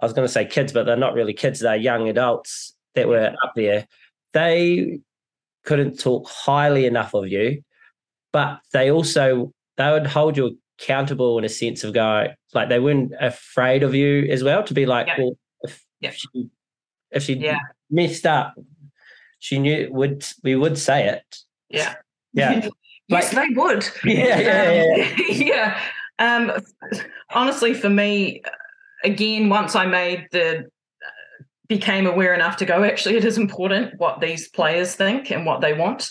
[0.00, 1.60] I was going to say kids, but they're not really kids.
[1.60, 3.86] They're young adults that were up there.
[4.34, 4.98] They
[5.64, 7.62] couldn't talk highly enough of you,
[8.32, 12.80] but they also they would hold you accountable in a sense of going like they
[12.80, 15.38] weren't afraid of you as well to be like, well,
[16.04, 16.50] if, she
[17.10, 17.58] if she yeah.
[17.90, 18.54] messed up,
[19.38, 21.38] she knew would we would say it.
[21.68, 21.94] Yeah.
[22.32, 22.68] Yeah.
[23.06, 23.86] Yes, they would.
[24.04, 25.26] Yeah, yeah, yeah.
[25.28, 25.80] yeah.
[26.18, 26.52] Um,
[27.34, 28.40] honestly, for me,
[29.04, 30.70] again, once I made the
[31.68, 35.60] became aware enough to go, actually, it is important what these players think and what
[35.60, 36.08] they want.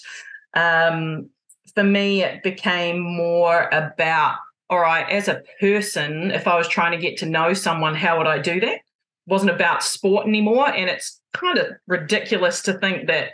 [0.53, 1.31] Um,
[1.73, 4.35] for me, it became more about
[4.69, 8.17] all right, as a person, if I was trying to get to know someone, how
[8.17, 8.79] would I do that?
[9.25, 10.67] Wasn't about sport anymore.
[10.67, 13.31] And it's kind of ridiculous to think that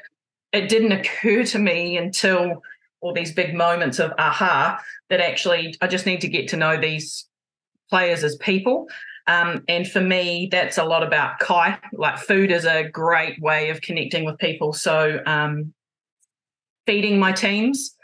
[0.52, 2.62] it didn't occur to me until
[3.02, 6.80] all these big moments of aha that actually I just need to get to know
[6.80, 7.26] these
[7.90, 8.88] players as people.
[9.28, 11.78] Um, and for me, that's a lot about Kai.
[11.94, 14.74] Like food is a great way of connecting with people.
[14.74, 15.74] So um,
[16.88, 17.96] feeding my teams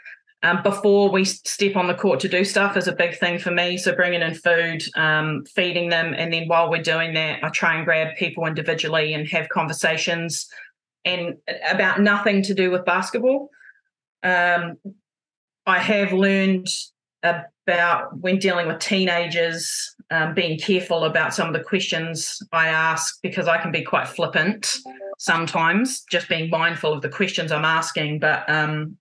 [0.42, 3.50] um, before we step on the court to do stuff is a big thing for
[3.50, 3.78] me.
[3.78, 7.76] So bringing in food, um, feeding them, and then while we're doing that, I try
[7.76, 10.46] and grab people individually and have conversations
[11.04, 11.36] and
[11.70, 13.50] about nothing to do with basketball
[14.26, 14.76] um,
[15.66, 16.68] I have learned
[17.22, 23.18] about when dealing with teenagers, um, being careful about some of the questions I ask
[23.22, 24.76] because I can be quite flippant
[25.18, 28.20] sometimes, just being mindful of the questions I'm asking.
[28.20, 28.96] But um,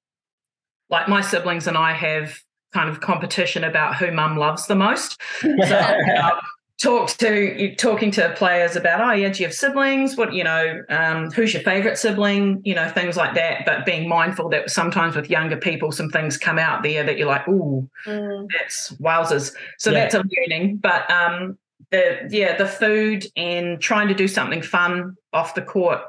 [0.89, 2.39] like my siblings and I have
[2.73, 5.19] kind of competition about who mum loves the most.
[5.41, 6.39] So uh,
[6.81, 10.83] talk to talking to players about oh yeah do you have siblings what you know
[10.89, 15.15] um, who's your favorite sibling you know things like that but being mindful that sometimes
[15.15, 18.47] with younger people some things come out there that you're like ooh mm.
[18.57, 20.01] that's wowzers so yeah.
[20.01, 21.57] that's a learning but um
[21.91, 26.01] the yeah the food and trying to do something fun off the court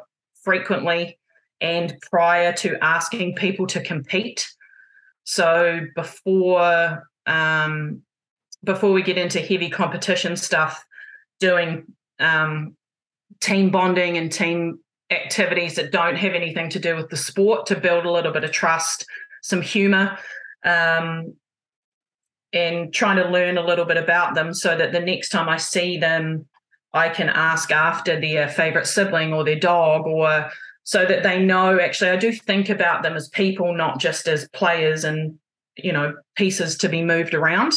[0.42, 1.16] frequently
[1.60, 4.52] and prior to asking people to compete
[5.26, 8.02] so before um
[8.66, 10.84] before we get into heavy competition stuff,
[11.40, 11.84] doing
[12.18, 12.76] um,
[13.40, 17.76] team bonding and team activities that don't have anything to do with the sport to
[17.76, 19.06] build a little bit of trust,
[19.42, 20.18] some humor,
[20.64, 21.34] um,
[22.52, 25.58] and trying to learn a little bit about them so that the next time I
[25.58, 26.46] see them,
[26.92, 30.50] I can ask after their favorite sibling or their dog or
[30.86, 34.48] so that they know actually I do think about them as people, not just as
[34.48, 35.38] players and
[35.76, 37.74] you know pieces to be moved around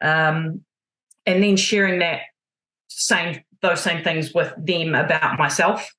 [0.00, 0.62] um,
[1.26, 2.20] and then sharing that
[2.88, 5.90] same those same things with them about myself.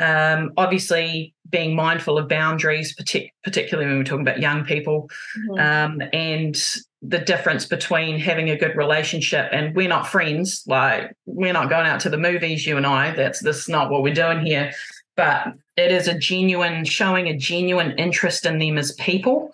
[0.00, 5.58] Um, obviously, being mindful of boundaries, partic- particularly when we're talking about young people, mm-hmm.
[5.60, 6.56] um, and
[7.00, 10.64] the difference between having a good relationship and we're not friends.
[10.66, 13.12] Like we're not going out to the movies, you and I.
[13.12, 14.72] That's this is not what we're doing here.
[15.16, 19.52] But it is a genuine showing a genuine interest in them as people.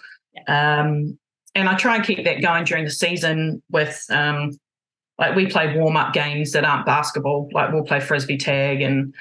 [0.49, 1.19] Um,
[1.55, 4.59] and I try and keep that going during the season with um,
[5.19, 7.49] like we play warm up games that aren't basketball.
[7.53, 9.15] Like we'll play frisbee tag and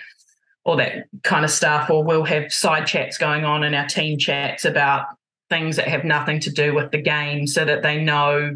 [0.63, 4.17] all that kind of stuff, or we'll have side chats going on in our team
[4.17, 5.07] chats about
[5.49, 8.55] things that have nothing to do with the game, so that they know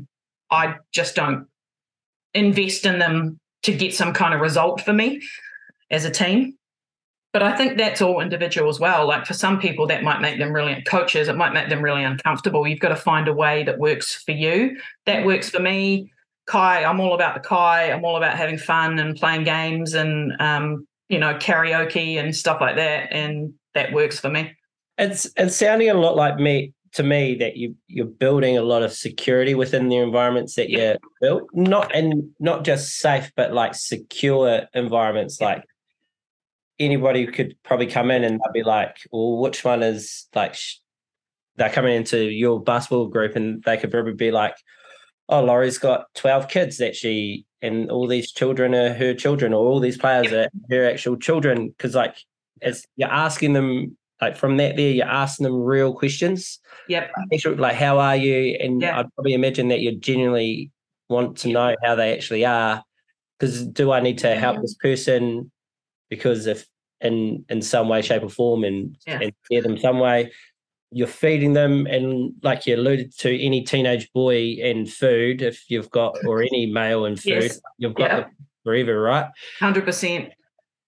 [0.49, 1.47] I just don't
[2.33, 5.21] invest in them to get some kind of result for me
[5.91, 6.57] as a team.
[7.33, 9.07] But I think that's all individual as well.
[9.07, 11.27] Like for some people, that might make them really coaches.
[11.27, 12.65] It might make them really uncomfortable.
[12.65, 14.77] You've got to find a way that works for you.
[15.05, 16.11] That works for me.
[16.47, 17.91] Kai, I'm all about the Kai.
[17.91, 22.61] I'm all about having fun and playing games and um, you know karaoke and stuff
[22.61, 24.55] like that, and that works for me.
[24.97, 28.81] It's it's sounding a lot like me to me that you you're building a lot
[28.81, 33.75] of security within the environments that you built not and not just safe but like
[33.75, 35.63] secure environments like
[36.79, 40.77] anybody could probably come in and they'll be like well which one is like sh-
[41.55, 44.55] they're coming into your basketball group and they could probably be like
[45.29, 49.65] oh lori's got 12 kids that she and all these children are her children or
[49.65, 52.17] all these players are her actual children because like
[52.61, 56.59] it's you're asking them like from that there, you're asking them real questions.
[56.87, 57.11] Yep.
[57.57, 58.57] Like, how are you?
[58.59, 58.83] And.
[58.83, 60.71] I'd probably imagine that you genuinely
[61.09, 62.83] want to know how they actually are.
[63.39, 64.63] Because do I need to help mm-hmm.
[64.63, 65.51] this person?
[66.09, 66.65] Because if
[67.01, 69.19] in in some way, shape, or form, and yeah.
[69.21, 70.31] and care them some way,
[70.91, 75.91] you're feeding them, and like you alluded to, any teenage boy and food, if you've
[75.91, 77.61] got, or any male and food, yes.
[77.77, 78.25] you've got yeah.
[78.63, 79.29] forever, right?
[79.59, 80.31] Hundred percent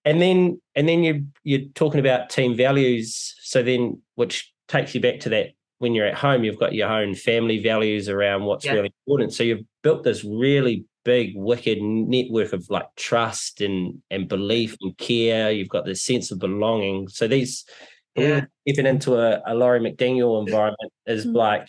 [0.05, 5.01] and then and then you you're talking about team values so then which takes you
[5.01, 8.65] back to that when you're at home you've got your own family values around what's
[8.65, 8.73] yeah.
[8.73, 14.27] really important so you've built this really big wicked network of like trust and and
[14.27, 17.65] belief and care you've got this sense of belonging so these
[18.15, 18.45] yeah.
[18.67, 21.37] stepping into a, a Lori McDaniel environment is mm-hmm.
[21.37, 21.67] like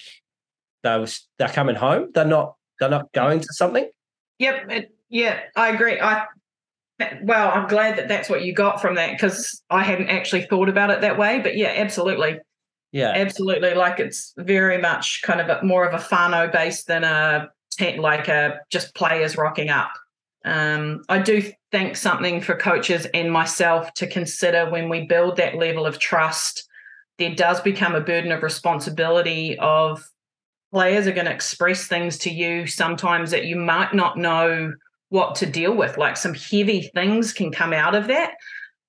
[0.83, 1.07] they're
[1.39, 3.89] they're coming home they're not they're not going to something
[4.39, 6.25] yep it, yeah i agree i
[7.23, 10.69] well, I'm glad that that's what you got from that because I hadn't actually thought
[10.69, 11.41] about it that way.
[11.41, 12.39] But yeah, absolutely.
[12.93, 13.75] Yeah, absolutely.
[13.75, 18.29] Like it's very much kind of a, more of a whānau base than a like
[18.29, 19.91] a just players rocking up.
[20.45, 25.57] Um, I do think something for coaches and myself to consider when we build that
[25.57, 26.67] level of trust.
[27.19, 30.03] There does become a burden of responsibility of
[30.73, 34.73] players are going to express things to you sometimes that you might not know
[35.11, 35.99] what to deal with.
[35.99, 38.35] Like some heavy things can come out of that.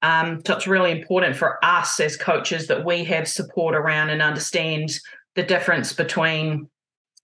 [0.03, 4.21] Um, so it's really important for us as coaches that we have support around and
[4.21, 4.91] understand
[5.35, 6.69] the difference between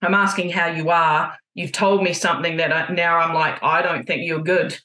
[0.01, 1.35] I'm asking how you are.
[1.57, 4.77] You've told me something that I, now I'm like, I don't think you're good.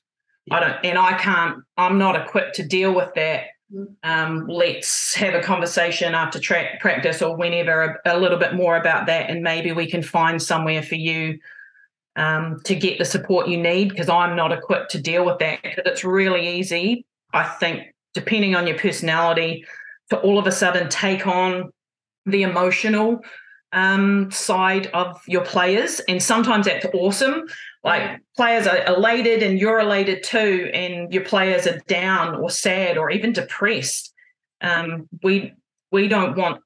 [0.51, 3.45] I don't, and I can't, I'm not equipped to deal with that.
[4.03, 8.79] Um, let's have a conversation after track practice or whenever a, a little bit more
[8.79, 9.29] about that.
[9.29, 11.39] And maybe we can find somewhere for you
[12.17, 15.63] um, to get the support you need because I'm not equipped to deal with that.
[15.63, 17.05] Because it's really easy,
[17.35, 19.67] I think, depending on your personality,
[20.09, 21.71] to all of a sudden take on
[22.25, 23.21] the emotional
[23.73, 26.01] um, side of your players.
[26.01, 27.45] And sometimes that's awesome.
[27.85, 32.97] Like players are elated and you're elated too, and your players are down or sad
[32.97, 34.13] or even depressed.
[34.61, 35.55] Um, we
[35.91, 36.61] we don't want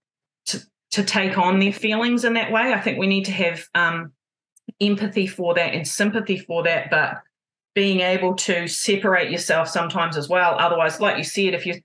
[0.46, 0.60] to
[0.92, 2.74] to take on their feelings in that way.
[2.74, 4.12] I think we need to have um,
[4.80, 7.22] empathy for that and sympathy for that, but
[7.74, 10.56] being able to separate yourself sometimes as well.
[10.58, 11.76] Otherwise, like you said, if you're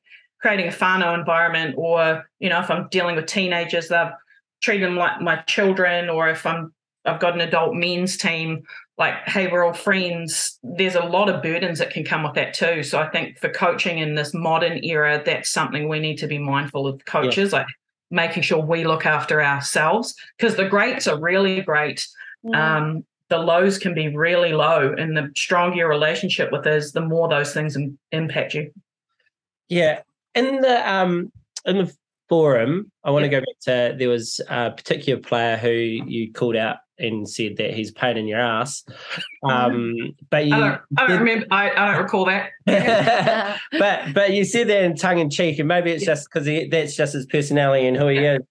[0.41, 4.17] creating a whānau environment, or you know, if I'm dealing with teenagers, they're
[4.61, 6.73] treating them like my children, or if I'm
[7.05, 8.63] I've got an adult men's team,
[8.97, 10.59] like, hey, we're all friends.
[10.61, 12.83] There's a lot of burdens that can come with that too.
[12.83, 16.37] So I think for coaching in this modern era, that's something we need to be
[16.37, 17.59] mindful of coaches, yeah.
[17.59, 17.67] like
[18.11, 22.07] making sure we look after ourselves because the greats are really great
[22.53, 27.01] um, the lows can be really low, and the stronger your relationship with is, the
[27.01, 28.71] more those things Im- impact you.
[29.69, 30.01] Yeah,
[30.35, 31.31] in the um
[31.65, 31.95] in the
[32.31, 33.31] forum, I want yeah.
[33.31, 37.57] to go back to there was a particular player who you called out and said
[37.57, 38.85] that he's pain in your ass.
[39.43, 39.95] Um,
[40.29, 41.47] but you, I don't, I don't remember.
[41.49, 42.51] I, I, don't recall that.
[43.79, 46.13] but but you said that in tongue in cheek, and maybe it's yeah.
[46.13, 48.35] just because that's just his personality and who he yeah.
[48.35, 48.41] is.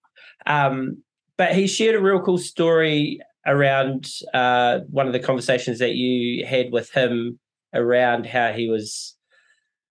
[0.47, 1.05] Um,
[1.37, 6.45] but he shared a real cool story around uh, one of the conversations that you
[6.45, 7.39] had with him
[7.73, 9.17] around how he was.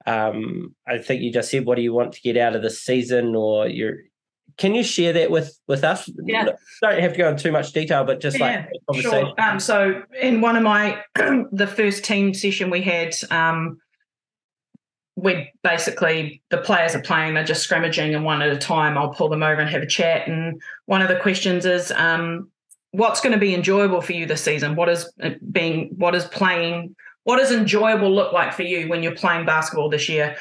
[0.09, 2.81] Um, I think you just said, "What do you want to get out of this
[2.81, 3.97] season?" Or you're.
[4.57, 6.09] Can you share that with with us?
[6.25, 6.49] Yeah.
[6.81, 9.33] Don't have to go into too much detail, but just yeah, like sure.
[9.39, 13.79] Um, so in one of my the first team session we had, um,
[15.15, 19.13] we basically the players are playing, they're just scrimmaging, and one at a time, I'll
[19.13, 20.27] pull them over and have a chat.
[20.27, 22.49] And one of the questions is, um,
[22.91, 24.75] what's going to be enjoyable for you this season?
[24.75, 26.95] What is uh, being, what is playing,
[27.29, 30.35] what does enjoyable look like for you when you're playing basketball this year?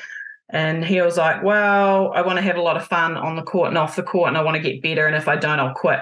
[0.48, 3.42] And he was like, Well, I want to have a lot of fun on the
[3.42, 5.06] court and off the court, and I want to get better.
[5.06, 6.00] And if I don't, I'll quit.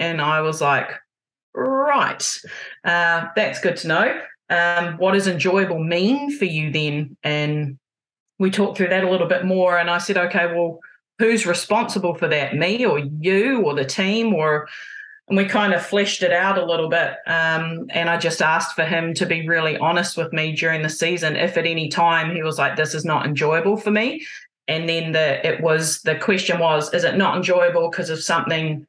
[0.00, 0.90] And I was like,
[1.54, 2.40] Right,
[2.82, 4.20] uh, that's good to know.
[4.50, 7.16] Um, what does enjoyable mean for you then?
[7.22, 7.78] And
[8.40, 9.78] we talked through that a little bit more.
[9.78, 10.80] And I said, Okay, well,
[11.20, 12.56] who's responsible for that?
[12.56, 14.66] Me or you or the team or
[15.28, 17.16] and we kind of fleshed it out a little bit.
[17.26, 20.88] Um, and I just asked for him to be really honest with me during the
[20.88, 21.36] season.
[21.36, 24.24] If at any time he was like, "This is not enjoyable for me,"
[24.68, 28.86] and then the it was the question was, "Is it not enjoyable because of something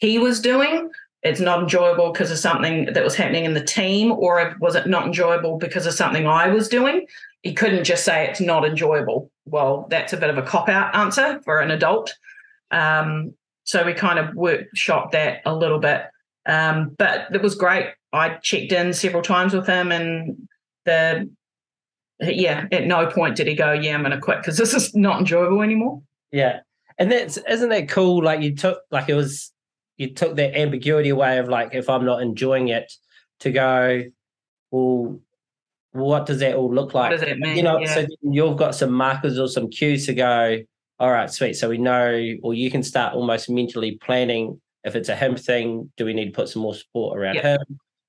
[0.00, 0.90] he was doing.
[1.22, 4.86] It's not enjoyable because of something that was happening in the team, or was it
[4.86, 7.06] not enjoyable because of something I was doing?
[7.42, 9.30] He couldn't just say it's not enjoyable.
[9.44, 12.14] Well, that's a bit of a cop out answer for an adult.
[12.70, 13.34] Um,
[13.64, 16.02] so we kind of workshopped that a little bit.
[16.46, 17.90] Um, but it was great.
[18.12, 20.48] I checked in several times with him, and
[20.84, 21.30] the
[22.20, 24.94] yeah, at no point did he go, "Yeah, I'm going to quit because this is
[24.94, 26.02] not enjoyable anymore."
[26.32, 26.60] Yeah,
[26.98, 28.22] and that's isn't that cool?
[28.22, 29.52] Like you took like it was
[29.96, 32.90] you took that ambiguity away of like if I'm not enjoying it
[33.40, 34.04] to go,
[34.70, 35.20] well,
[35.92, 37.10] what does that all look like?
[37.10, 37.56] What does it mean?
[37.56, 37.94] You know, yeah.
[37.94, 40.60] so you've got some markers or some cues to go.
[41.00, 41.54] All right, sweet.
[41.54, 45.90] So we know, or you can start almost mentally planning if it's a him thing,
[45.96, 47.44] do we need to put some more support around Yep.
[47.44, 47.58] him?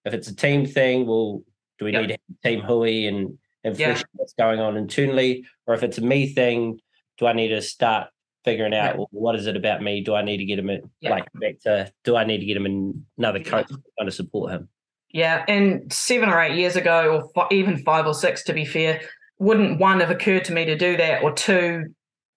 [0.06, 1.42] If it's a team thing, well,
[1.80, 2.08] do we Yep.
[2.08, 4.02] need team hui and and Yeah.
[4.14, 5.46] what's going on internally?
[5.68, 6.80] Or if it's a me thing,
[7.20, 8.10] do I need to start
[8.44, 8.96] figuring out Yep.
[8.98, 10.02] well, what is it about me?
[10.02, 12.58] Do I need to get him in like back to do I need to get
[12.58, 14.68] him in another coach to kind of support him?
[15.12, 18.66] Yeah, and seven or eight years ago, or fi- even five or six, to be
[18.66, 19.02] fair,
[19.40, 21.84] wouldn't one have occurred to me to do that, or two,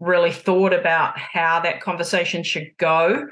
[0.04, 3.26] really thought about how that conversation should go,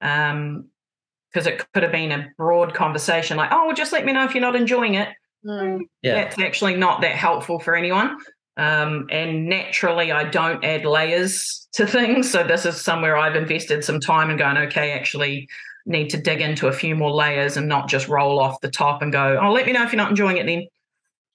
[0.00, 4.24] because it could have been a broad conversation, like, "Oh, well, just let me know
[4.24, 5.08] if you're not enjoying it."
[5.44, 5.80] Mm.
[6.02, 6.14] Yeah.
[6.14, 8.16] That's actually not that helpful for anyone.
[8.56, 12.30] Um, and naturally, I don't add layers to things.
[12.30, 15.48] So this is somewhere I've invested some time and going, okay, actually
[15.86, 19.02] need to dig into a few more layers and not just roll off the top
[19.02, 20.66] and go, oh, let me know if you're not enjoying it then.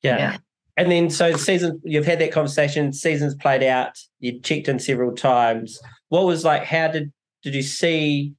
[0.02, 0.18] Yeah.
[0.18, 0.38] Yeah.
[0.80, 5.14] And then so season you've had that conversation, seasons played out, you checked in several
[5.14, 5.78] times.
[6.08, 7.12] What was like how did
[7.44, 8.34] did you see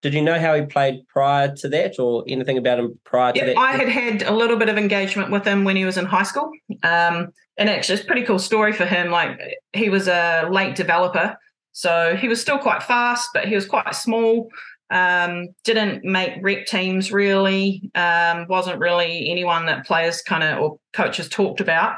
[0.00, 3.44] did you know how he played prior to that or anything about him prior to
[3.44, 3.58] that?
[3.58, 6.24] I had had a little bit of engagement with him when he was in high
[6.24, 6.50] school.
[6.82, 9.12] Um, and actually, it's a pretty cool story for him.
[9.12, 9.38] Like,
[9.74, 11.36] he was a late developer.
[11.70, 14.48] So he was still quite fast, but he was quite small.
[14.92, 17.90] Um, didn't make rep teams really.
[17.94, 21.96] Um, wasn't really anyone that players kind of or coaches talked about.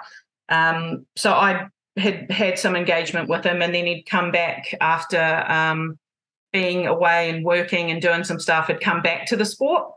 [0.49, 1.67] Um, so I
[1.97, 5.99] had had some engagement with him, and then he'd come back after um,
[6.53, 8.69] being away and working and doing some stuff.
[8.69, 9.91] Had come back to the sport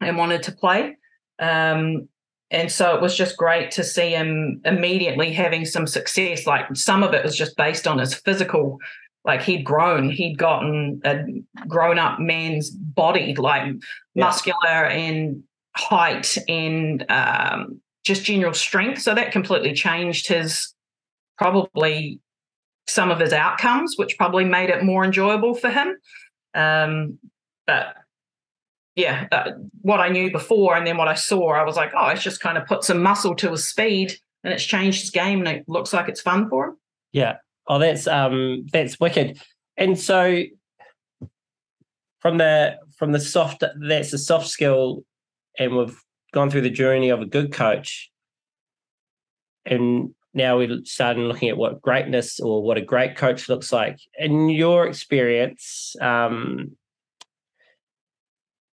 [0.00, 0.96] and wanted to play.
[1.38, 2.08] Um,
[2.50, 6.46] and so it was just great to see him immediately having some success.
[6.46, 8.78] Like some of it was just based on his physical,
[9.24, 11.24] like he'd grown, he'd gotten a
[11.66, 13.72] grown up man's body, like
[14.14, 14.24] Yeah.
[14.24, 15.42] muscular and
[15.76, 19.00] height and um, just general strength.
[19.02, 20.74] So that completely changed his
[21.38, 22.20] probably
[22.86, 25.96] some of his outcomes, which probably made it more enjoyable for him.
[26.54, 27.18] Um,
[27.66, 27.96] but
[28.94, 32.08] yeah, uh, what I knew before and then what I saw, I was like, oh,
[32.08, 34.12] it's just kind of put some muscle to his speed
[34.44, 36.76] and it's changed his game and it looks like it's fun for him.
[37.12, 37.36] Yeah.
[37.66, 39.40] Oh, that's um that's wicked.
[39.76, 40.42] And so
[42.20, 45.04] from the from the soft that's a soft skill
[45.58, 45.98] and we've
[46.32, 48.10] gone through the journey of a good coach.
[49.64, 53.98] And now we're starting looking at what greatness or what a great coach looks like.
[54.18, 56.76] In your experience, um,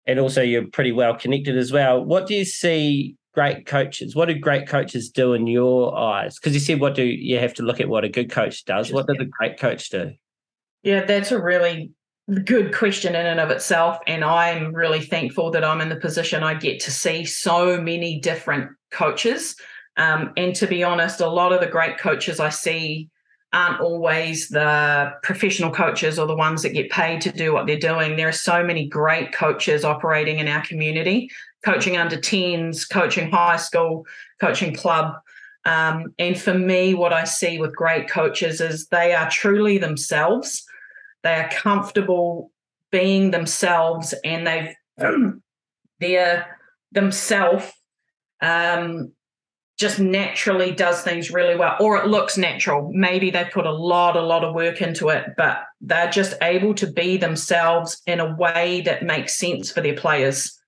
[0.08, 2.04] and also you're pretty well connected as well.
[2.04, 4.16] What do you see great coaches?
[4.16, 6.38] What do great coaches do in your eyes?
[6.38, 8.92] Because you said, what do you have to look at what a good coach does?
[8.92, 10.14] What does a great coach do?
[10.84, 11.92] Yeah, that's a really
[12.46, 14.00] good question in and of itself.
[14.08, 18.20] And I'm really thankful that I'm in the position I get to see so many
[18.20, 19.56] different coaches.
[19.98, 23.10] Um, and to be honest, a lot of the great coaches I see
[23.54, 27.78] aren't always the professional coaches or the ones that get paid to do what they're
[27.78, 28.16] doing.
[28.16, 31.30] There are so many great coaches operating in our community,
[31.64, 34.06] coaching under 10s, coaching high school,
[34.40, 35.16] coaching club.
[35.66, 40.64] Um, and for me, what I see with great coaches is they are truly themselves.
[41.24, 42.52] They are comfortable
[42.92, 44.76] being themselves and they've
[46.00, 46.60] they're
[46.92, 47.72] themselves
[48.42, 49.12] um,
[49.78, 52.92] just naturally does things really well, or it looks natural.
[52.94, 56.74] Maybe they put a lot, a lot of work into it, but they're just able
[56.76, 60.61] to be themselves in a way that makes sense for their players.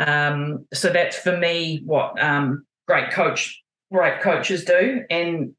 [0.00, 5.04] Um, so that's for me what um, great coach, great coaches do.
[5.10, 5.54] And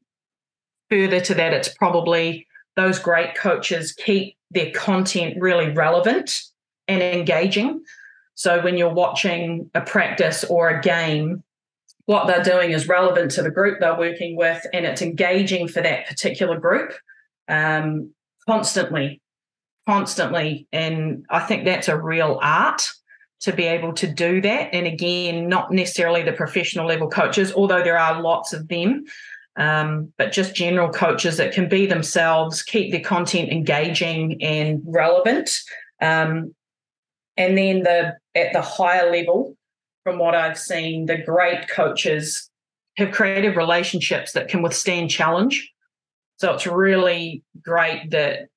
[0.90, 6.42] further to that, it's probably those great coaches keep their content really relevant
[6.88, 7.82] and engaging.
[8.34, 11.44] So when you're watching a practice or a game,
[12.06, 15.80] what they're doing is relevant to the group they're working with and it's engaging for
[15.82, 16.92] that particular group
[17.48, 18.12] um,
[18.48, 19.20] constantly,
[19.86, 20.66] constantly.
[20.72, 22.88] And I think that's a real art
[23.42, 24.72] to be able to do that.
[24.72, 29.04] And again, not necessarily the professional level coaches, although there are lots of them.
[29.56, 35.60] Um, but just general coaches that can be themselves, keep their content engaging and relevant.
[36.00, 36.54] Um,
[37.36, 39.56] and then the at the higher level,
[40.04, 42.48] from what I've seen, the great coaches
[42.96, 45.70] have created relationships that can withstand challenge.
[46.36, 48.48] So it's really great that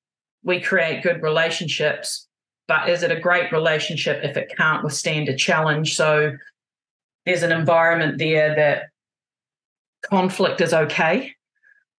[0.44, 2.28] we create good relationships,
[2.68, 5.96] but is it a great relationship if it can't withstand a challenge?
[5.96, 6.34] So
[7.26, 8.90] there's an environment there that
[10.04, 11.34] conflict is okay.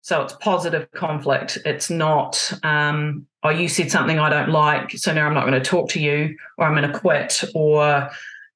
[0.02, 1.58] So it's positive conflict.
[1.64, 5.60] It's not, um, oh, you said something I don't like, so now I'm not going
[5.60, 8.08] to talk to you, or I'm going to quit, or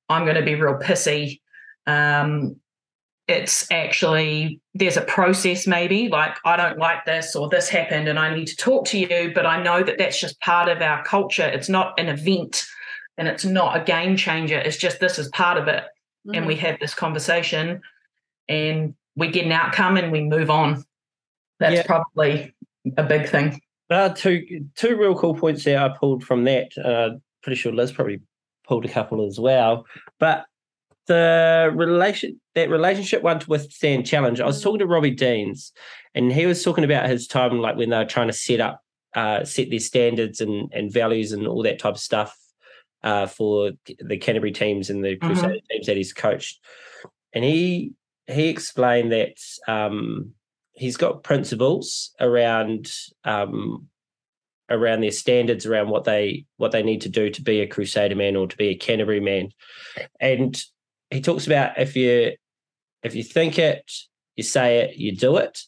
[0.09, 1.41] I'm going to be real pissy.
[1.89, 2.60] Um,
[3.31, 8.19] it's actually there's a process maybe like i don't like this or this happened and
[8.19, 11.03] i need to talk to you but i know that that's just part of our
[11.05, 12.67] culture it's not an event
[13.17, 16.35] and it's not a game changer it's just this is part of it mm-hmm.
[16.35, 16.59] and we mm.
[16.59, 17.81] have this conversation
[18.49, 20.85] and we get an outcome and we move on
[21.61, 21.87] that's yeah.
[21.87, 22.53] probably
[22.97, 26.77] a big thing there are two two real cool points there i pulled from that
[26.79, 27.11] uh,
[27.45, 28.21] pretty sure liz probably
[28.67, 29.87] pulled a couple as well
[30.19, 30.47] but
[31.11, 34.41] the relation that relationship one to withstand challenge.
[34.41, 34.63] I was mm.
[34.63, 35.73] talking to Robbie Deans,
[36.15, 38.81] and he was talking about his time, like when they were trying to set up,
[39.17, 42.39] uh, set their standards and and values and all that type of stuff
[43.03, 45.27] uh, for the Canterbury teams and the mm-hmm.
[45.27, 46.61] Crusader teams that he's coached.
[47.33, 47.93] And he
[48.29, 49.35] he explained that
[49.67, 50.31] um,
[50.75, 52.93] he's got principles around
[53.25, 53.89] um,
[54.71, 58.15] around their standards around what they what they need to do to be a Crusader
[58.15, 59.49] man or to be a Canterbury man,
[60.21, 60.63] and
[61.11, 62.33] he talks about if you
[63.03, 63.91] if you think it,
[64.37, 65.61] you say it, you do it,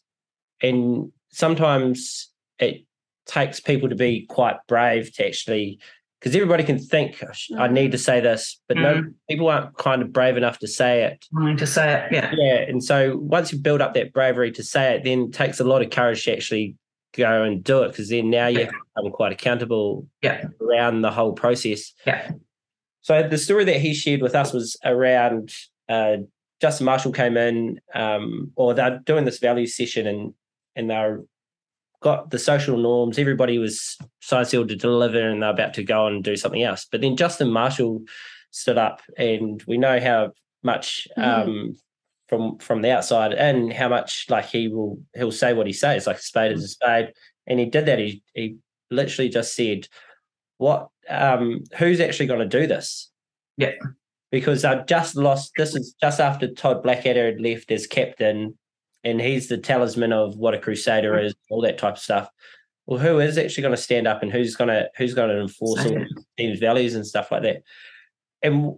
[0.62, 2.84] and sometimes it
[3.26, 5.78] takes people to be quite brave to actually
[6.18, 7.22] because everybody can think
[7.58, 8.82] I need to say this, but mm.
[8.82, 11.26] no people aren't kind of brave enough to say it.
[11.58, 12.58] to say it, yeah, yeah.
[12.60, 15.64] And so once you build up that bravery to say it, then it takes a
[15.64, 16.76] lot of courage to actually
[17.12, 18.70] go and do it because then now you yeah.
[18.94, 20.44] become quite accountable yeah.
[20.60, 21.92] around the whole process.
[22.06, 22.30] Yeah.
[23.02, 25.52] So the story that he shared with us was around
[25.88, 26.18] uh,
[26.60, 30.34] Justin Marshall came in, um, or they're doing this value session, and
[30.76, 31.20] and they're
[32.00, 33.18] got the social norms.
[33.18, 36.86] Everybody was signed sealed to deliver, and they're about to go and do something else.
[36.90, 38.02] But then Justin Marshall
[38.50, 40.32] stood up, and we know how
[40.62, 41.50] much mm-hmm.
[41.50, 41.76] um,
[42.28, 46.06] from from the outside and how much like he will he'll say what he says,
[46.06, 47.12] like a spade is a spade,
[47.48, 47.98] and he did that.
[47.98, 48.58] He he
[48.90, 49.88] literally just said,
[50.58, 53.10] "What um, who's actually going to do this?
[53.56, 53.72] Yeah.
[54.30, 55.52] Because I just lost.
[55.56, 58.56] This is just after Todd Blackadder had left as captain,
[59.04, 62.30] and he's the talisman of what a crusader is, all that type of stuff.
[62.86, 65.40] Well, who is actually going to stand up, and who's going to who's going to
[65.40, 66.04] enforce all
[66.38, 67.62] team's values and stuff like that?
[68.42, 68.76] And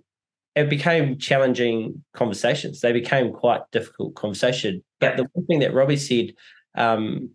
[0.54, 2.80] it became challenging conversations.
[2.80, 4.82] They became quite difficult conversation.
[5.00, 6.34] But the one thing that Robbie said
[6.76, 7.30] um,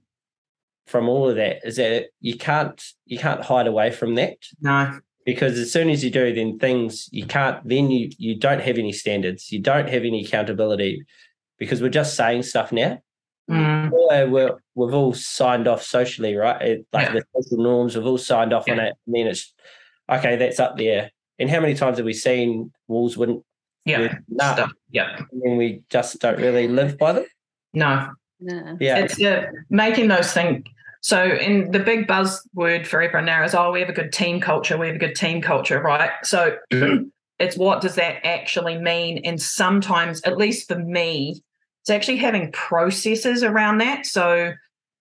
[0.89, 4.37] from all of that is that you can't you can't hide away from that.
[4.59, 4.99] No.
[5.25, 8.77] Because as soon as you do, then things you can't then you you don't have
[8.77, 11.05] any standards, you don't have any accountability
[11.59, 12.99] because we're just saying stuff now.
[13.49, 14.29] Mm.
[14.29, 16.61] We're, we've all signed off socially, right?
[16.61, 17.13] It, like yeah.
[17.13, 18.73] the social norms, we've all signed off yeah.
[18.73, 18.93] on it.
[19.05, 19.53] And then it's
[20.09, 21.11] okay, that's up there.
[21.39, 23.43] And how many times have we seen walls wouldn't?
[23.85, 24.71] Yeah, nah, stuff.
[24.91, 25.17] yeah.
[25.31, 27.25] And then we just don't really live by them.
[27.73, 28.09] No,
[28.39, 28.77] no.
[28.79, 30.63] Yeah, it's uh, making those things
[31.01, 34.41] so, in the big buzzword for everyone now is, oh, we have a good team
[34.41, 34.77] culture.
[34.77, 36.11] We have a good team culture, right?
[36.23, 36.57] So,
[37.39, 39.19] it's what does that actually mean?
[39.23, 41.41] And sometimes, at least for me,
[41.81, 44.05] it's actually having processes around that.
[44.05, 44.53] So,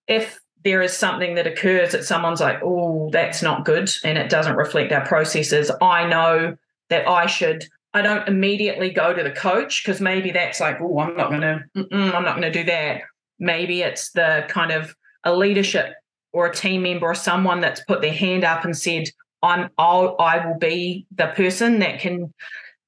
[0.06, 4.30] if there is something that occurs that someone's like, oh, that's not good, and it
[4.30, 6.56] doesn't reflect our processes, I know
[6.90, 7.66] that I should.
[7.92, 11.40] I don't immediately go to the coach because maybe that's like, oh, I'm not going
[11.40, 13.00] to, I'm not going to do that.
[13.40, 14.94] Maybe it's the kind of
[15.24, 15.94] a leadership
[16.32, 19.04] or a team member or someone that's put their hand up and said,
[19.42, 22.32] I'm I'll, I will be the person that can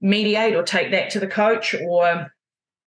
[0.00, 2.32] mediate or take that to the coach or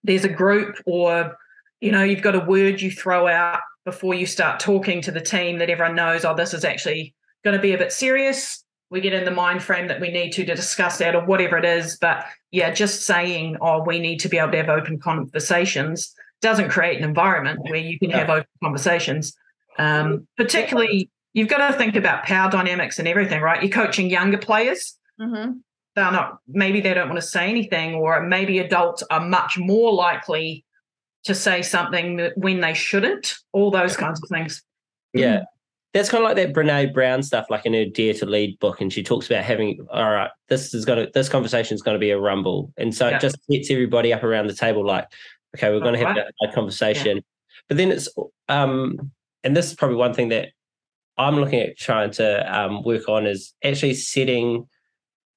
[0.03, 1.35] there's a group or
[1.81, 5.19] you know you've got a word you throw out before you start talking to the
[5.19, 7.13] team that everyone knows oh this is actually
[7.43, 8.63] going to be a bit serious.
[8.91, 11.57] We get in the mind frame that we need to to discuss that or whatever
[11.57, 11.97] it is.
[11.97, 16.69] But yeah just saying oh we need to be able to have open conversations doesn't
[16.69, 19.35] create an environment where you can have open conversations.
[19.77, 23.61] Um, particularly, you've got to think about power dynamics and everything, right?
[23.61, 24.97] You're coaching younger players.
[25.19, 25.53] Mm-hmm.
[25.95, 29.93] They're not, maybe they don't want to say anything, or maybe adults are much more
[29.93, 30.65] likely
[31.25, 34.63] to say something when they shouldn't, all those kinds of things.
[35.13, 35.43] Yeah.
[35.93, 38.79] That's kind of like that Brene Brown stuff, like in her Dare to Lead book,
[38.79, 41.95] and she talks about having, all right, this is going to, this conversation is going
[41.95, 43.17] to be a rumble, and so yeah.
[43.17, 45.07] it just gets everybody up around the table, like,
[45.55, 46.25] Okay, we're going to have right.
[46.41, 47.17] that, conversation.
[47.17, 47.23] Yeah.
[47.67, 48.07] But then it's,
[48.47, 49.11] um,
[49.43, 50.49] and this is probably one thing that
[51.17, 54.67] I'm looking at trying to um, work on is actually setting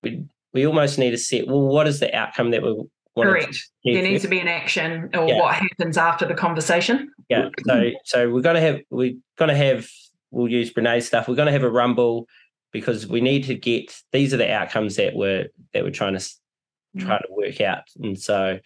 [0.02, 2.88] we we almost need to set well, what is the outcome that we want
[3.28, 3.56] Correct.
[3.84, 5.38] There needs to be an action or yeah.
[5.38, 7.10] what happens after the conversation.
[7.28, 7.48] Yeah.
[7.66, 9.88] So so we're gonna have we're gonna have
[10.30, 11.28] we'll use Brene's stuff.
[11.28, 12.26] We're gonna have a rumble
[12.72, 16.20] because we need to get these are the outcomes that we're that we're trying to
[16.20, 17.04] mm.
[17.04, 17.84] try to work out.
[18.00, 18.58] And so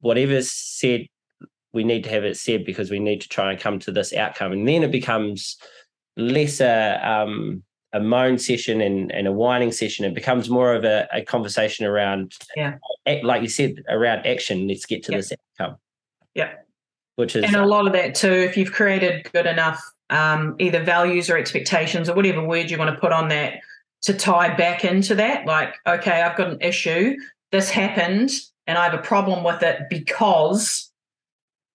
[0.00, 1.06] whatever's said,
[1.72, 4.12] we need to have it said because we need to try and come to this
[4.12, 4.52] outcome.
[4.52, 5.56] And then it becomes
[6.16, 10.04] less a um a moan session and, and a whining session.
[10.04, 12.76] It becomes more of a, a conversation around yeah,
[13.22, 14.68] like you said, around action.
[14.68, 15.20] Let's get to yep.
[15.20, 15.76] this outcome.
[16.34, 16.52] Yeah.
[17.16, 20.82] Which is and a lot of that too, if you've created good enough um, either
[20.82, 23.60] values or expectations or whatever word you want to put on that
[24.02, 25.46] to tie back into that.
[25.46, 27.16] Like, okay, I've got an issue.
[27.52, 28.30] This happened
[28.66, 30.90] and I have a problem with it because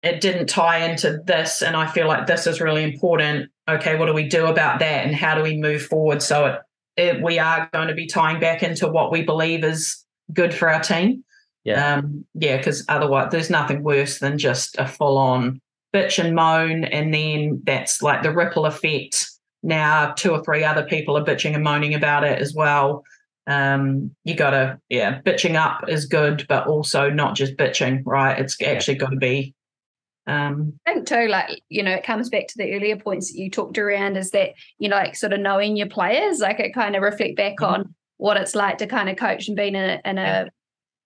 [0.04, 1.62] it didn't tie into this.
[1.62, 3.50] And I feel like this is really important.
[3.68, 5.06] Okay, what do we do about that?
[5.06, 6.62] And how do we move forward so it,
[6.96, 10.70] it we are going to be tying back into what we believe is good for
[10.70, 11.24] our team?
[11.64, 11.96] Yeah.
[11.96, 15.60] Um, yeah, because otherwise there's nothing worse than just a full on
[15.94, 19.28] bitch and moan, and then that's like the ripple effect.
[19.64, 23.04] Now, two or three other people are bitching and moaning about it as well.
[23.48, 28.40] Um, you got to, yeah, bitching up is good, but also not just bitching, right?
[28.40, 29.54] It's actually got to be.
[30.28, 33.38] Um, I think too, like you know, it comes back to the earlier points that
[33.38, 34.18] you talked around.
[34.18, 37.38] Is that you know, like sort of knowing your players, like it kind of reflect
[37.38, 37.82] back mm-hmm.
[37.82, 40.50] on what it's like to kind of coach and being in a, in a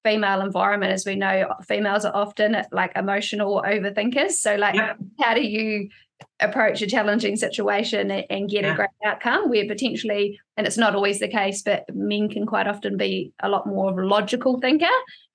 [0.03, 4.97] female environment as we know females are often like emotional overthinkers so like yep.
[5.19, 5.89] how do you
[6.39, 8.73] approach a challenging situation and get yeah.
[8.73, 12.67] a great outcome where potentially and it's not always the case but men can quite
[12.67, 14.85] often be a lot more of a logical thinker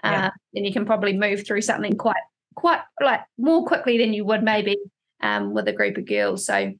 [0.03, 0.27] yeah.
[0.27, 2.17] uh, and you can probably move through something quite
[2.55, 4.77] quite like more quickly than you would maybe
[5.23, 6.73] um, with a group of girls so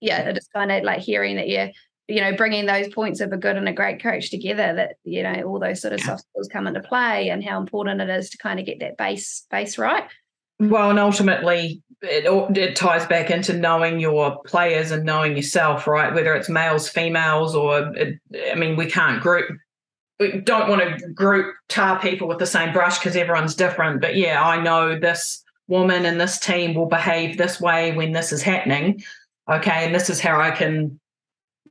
[0.00, 1.70] yeah just kind of like hearing that you're
[2.08, 5.22] you know bringing those points of a good and a great coach together that you
[5.22, 8.30] know all those sort of soft skills come into play and how important it is
[8.30, 10.04] to kind of get that base base right
[10.60, 16.12] well and ultimately it, it ties back into knowing your players and knowing yourself right?
[16.12, 18.18] Whether it's males females or it,
[18.50, 19.50] i mean we can't group
[20.20, 24.00] we don't want to group tar people with the same brush because everyone's different.
[24.00, 28.32] But yeah i know this woman and this team will behave this way when this
[28.32, 29.02] is happening
[29.50, 29.84] okay?
[29.84, 30.98] And this is how i can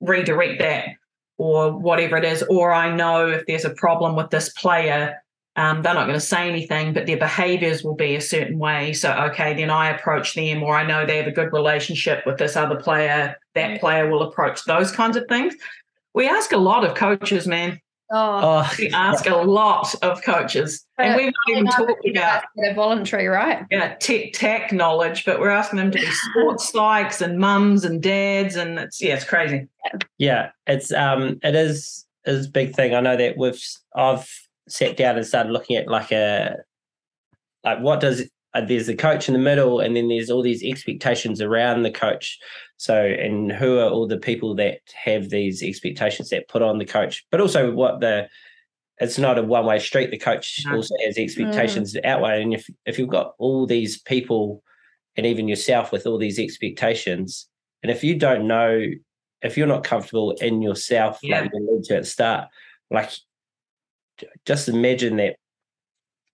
[0.02, 0.90] redirect that
[1.38, 2.44] or whatever it is.
[2.44, 5.23] Or I know if there's a problem with this player,
[5.56, 8.94] um, they're not going to say anything, but their behaviors will be a certain way.
[8.94, 12.40] So, okay, then I approach them, or I know they have a good relationship with
[12.40, 13.36] this other player.
[13.54, 15.54] That player will approach those kinds of things.
[16.16, 17.80] We ask a lot of coaches, man.
[18.12, 22.74] Oh, we ask a lot of coaches, but and we've not even talked about they're
[22.76, 23.66] voluntary, right?
[23.72, 28.04] Yeah, tech tech knowledge, but we're asking them to be sports psychs and mums and
[28.04, 29.68] dads, and it's yeah, it's crazy.
[30.20, 32.94] Yeah, it's um, it is is a big thing.
[32.94, 33.64] I know that we've
[33.96, 34.30] I've
[34.68, 36.58] sat down and started looking at like a
[37.64, 40.64] like what does uh, there's the coach in the middle, and then there's all these
[40.64, 42.38] expectations around the coach.
[42.78, 46.86] So, and who are all the people that have these expectations that put on the
[46.86, 48.28] coach, but also what the
[49.00, 50.12] it's not a one way street.
[50.12, 52.06] The coach also has expectations mm.
[52.06, 54.64] outweigh, and if if you've got all these people,
[55.16, 57.48] and even yourself with all these expectations,
[57.82, 58.86] and if you don't know,
[59.42, 61.42] if you're not comfortable in yourself, yeah.
[61.42, 62.50] like you need to at the start,
[62.92, 63.10] like
[64.46, 65.36] just imagine that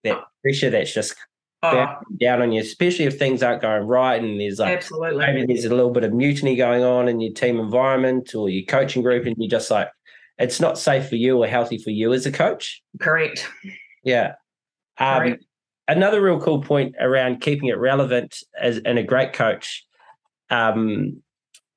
[0.03, 1.15] that pressure that's just
[1.63, 1.95] oh.
[2.19, 5.65] down on you, especially if things aren't going right and there's like absolutely maybe there's
[5.65, 9.25] a little bit of mutiny going on in your team environment or your coaching group,
[9.25, 9.89] and you're just like,
[10.37, 12.81] it's not safe for you or healthy for you as a coach.
[12.99, 13.47] Correct.
[14.03, 14.33] Yeah.
[14.97, 15.45] Um, Correct.
[15.87, 19.85] Another real cool point around keeping it relevant as and a great coach.
[20.49, 21.21] Um,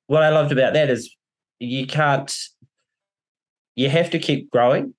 [0.07, 1.13] what I loved about that is
[1.59, 2.33] you can't
[3.75, 4.93] you have to keep growing.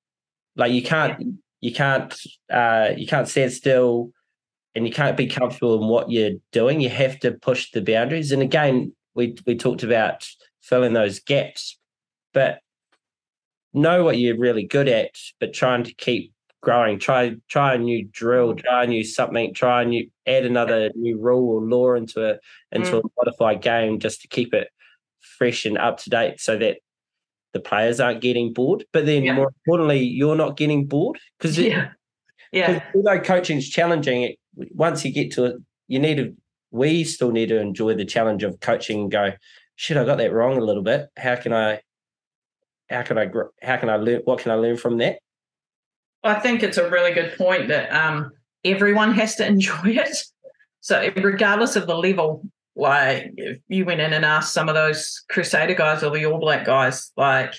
[0.57, 1.33] Like you can't yeah.
[1.61, 2.15] you can't
[2.53, 4.11] uh, you can't stand still
[4.75, 6.81] and you can't be comfortable in what you're doing.
[6.81, 8.33] You have to push the boundaries.
[8.33, 10.27] And again, we we talked about
[10.63, 11.79] filling those gaps,
[12.33, 12.61] but
[13.73, 16.33] know what you're really good at, but trying to keep
[16.63, 16.99] growing.
[16.99, 21.21] Try try a new drill, try a new something, try a new add another new
[21.21, 22.39] rule or law into a
[22.73, 23.05] into mm.
[23.05, 24.69] a modified game just to keep it
[25.39, 26.79] fresh and up to date so that
[27.55, 28.85] the players aren't getting bored.
[28.93, 29.35] But then yeah.
[29.35, 31.91] more importantly, you're not getting bored because yeah.
[32.53, 32.85] Yeah.
[32.95, 35.57] Although coaching's challenging, it once you get to it,
[35.89, 36.37] you need to.
[36.71, 39.31] We still need to enjoy the challenge of coaching and go,
[39.77, 41.07] shit, I got that wrong a little bit.
[41.17, 41.81] How can I?
[42.91, 43.31] How can I?
[43.63, 44.21] How can I learn?
[44.25, 45.19] What can I learn from that?
[46.25, 48.33] I think it's a really good point that um,
[48.65, 50.17] everyone has to enjoy it.
[50.81, 52.45] So regardless of the level,
[52.77, 56.39] like if you went in and asked some of those Crusader guys or the All
[56.41, 57.55] Black guys, like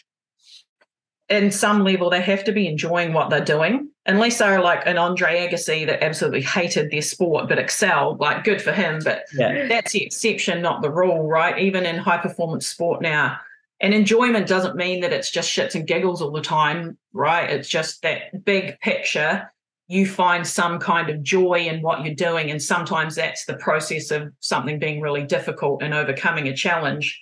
[1.30, 3.90] in some level they have to be enjoying what they're doing.
[4.08, 8.62] Unless they're like an andre agassi that absolutely hated their sport but excelled like good
[8.62, 9.68] for him but Yeah.
[9.68, 11.58] that's the exception not the rule right?
[11.58, 13.38] Even in high performance sport now
[13.82, 17.50] and enjoyment doesn't mean that it's just shits and giggles all the time right?
[17.50, 19.52] It's just that big picture
[19.88, 24.10] you find some kind of joy in what you're doing and sometimes that's the process
[24.12, 27.22] of something being really difficult and overcoming a challenge.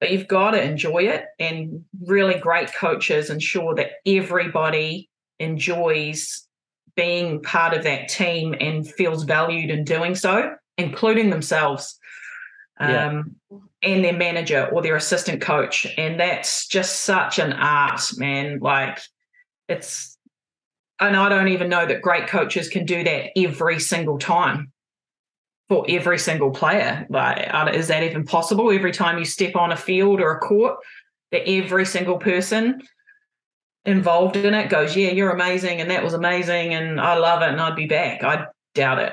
[0.00, 6.46] But you've got to enjoy it and really great coaches ensure that everybody enjoys
[6.96, 11.98] being part of that team and feels valued in doing so including themselves
[12.80, 13.08] Yeah.
[13.08, 13.36] um,
[13.82, 15.86] and their manager or their assistant coach.
[15.98, 18.60] And that's just such an art man.
[18.60, 19.00] Like
[19.68, 20.17] it's
[21.00, 24.72] and i don't even know that great coaches can do that every single time
[25.68, 27.06] for every single player.
[27.10, 28.72] Like, is that even possible?
[28.72, 30.78] Every time you step on a field or a court,
[31.30, 32.80] that every single person
[33.84, 37.50] involved in it goes, "Yeah, you're amazing, and that was amazing, and I love it,
[37.50, 39.12] and I'd be back." I doubt it.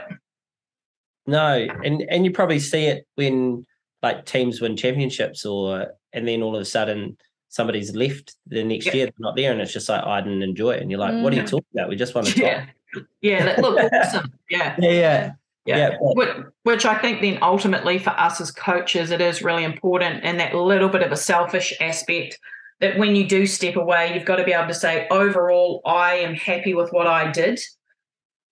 [1.27, 3.65] No, and and you probably see it when
[4.01, 7.17] like teams win championships, or and then all of a sudden
[7.55, 8.93] somebody's left the next Yeah.
[8.93, 11.21] year, they're not there, and it's just like I didn't enjoy it, and you're like,
[11.23, 11.49] what are you Mm.
[11.49, 11.89] talking about?
[11.89, 13.05] We just want to Yeah, talk.
[13.21, 14.33] yeah, that looked awesome.
[14.49, 15.31] Yeah, Yeah, yeah,
[15.65, 15.77] yeah.
[15.91, 16.41] yeah.
[16.63, 20.53] which I think then ultimately for us as coaches, it is really important, and that
[20.53, 22.37] little bit of a selfish aspect
[22.81, 26.15] that when you do step away, you've got to be able to say, overall, I
[26.15, 27.57] am happy with what I did.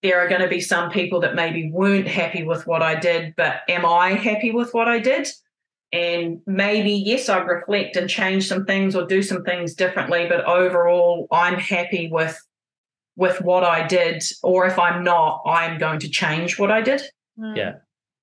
[0.01, 3.35] There are going to be some people that maybe weren't happy with what I did,
[3.35, 5.27] but am I happy with what I did?
[5.93, 10.43] And maybe, yes, I reflect and change some things or do some things differently, but
[10.45, 12.35] overall, I'm happy with
[13.15, 14.23] with what I did.
[14.41, 17.03] Or if I'm not, I'm going to change what I did.
[17.37, 17.75] Yeah.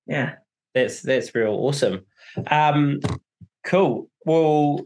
[0.05, 0.33] Yeah.
[0.75, 2.05] That's that's real awesome.
[2.47, 2.99] Um,
[3.65, 4.09] cool.
[4.25, 4.81] Well,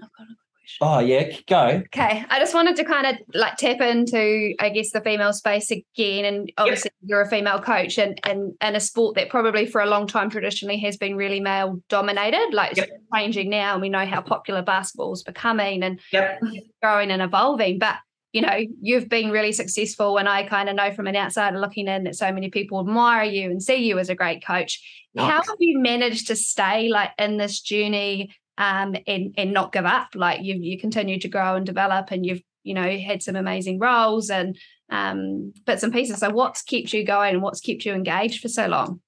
[0.82, 1.22] I've got a question.
[1.22, 1.84] oh yeah, go.
[1.93, 5.72] Okay, I just wanted to kind of like tap into, I guess, the female space
[5.72, 9.82] again, and obviously you're a female coach, and and and a sport that probably for
[9.82, 12.49] a long time traditionally has been really male dominated.
[12.53, 12.89] Like it's Yep.
[13.13, 16.41] changing now, and we know how popular basketball's becoming and Yep.
[16.82, 17.80] growing and evolving.
[17.80, 17.95] But
[18.34, 21.88] you know, you've been really successful, and I kind of know from an outsider looking
[21.88, 24.82] in that so many people admire you and see you as a great coach.
[25.18, 29.86] How have you managed to stay like in this journey um, and and not give
[29.86, 30.10] up?
[30.16, 33.80] Like you you continue to grow and develop, and you've you know had some amazing
[33.80, 34.58] roles and
[34.89, 36.20] um, bits and pieces.
[36.20, 37.36] So what's kept you going?
[37.36, 38.99] and What's kept you engaged for so long?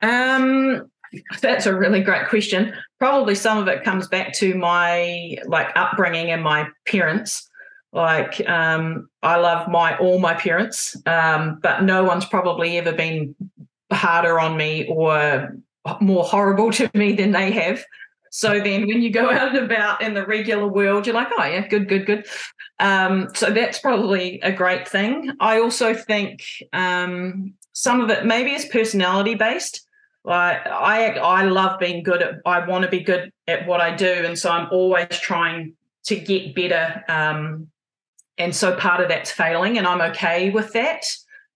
[0.00, 0.90] Um,
[1.40, 2.72] that's a really great question.
[2.98, 7.48] Probably some of it comes back to my like upbringing and my parents.
[7.92, 13.34] Like, um, I love my all my parents, um, but no one's probably ever been
[13.92, 15.54] harder on me or
[16.00, 17.84] more horrible to me than they have.
[18.32, 21.44] So then when you go out and about in the regular world, you're like, oh
[21.44, 22.26] yeah, good, good, good.
[22.80, 25.30] Um, so that's probably a great thing.
[25.38, 29.86] I also think um, some of it maybe is personality based.
[30.24, 33.94] Like I I love being good at I want to be good at what I
[33.94, 34.06] do.
[34.06, 35.74] And so I'm always trying
[36.04, 37.04] to get better.
[37.08, 37.68] Um,
[38.38, 41.04] and so part of that's failing, and I'm okay with that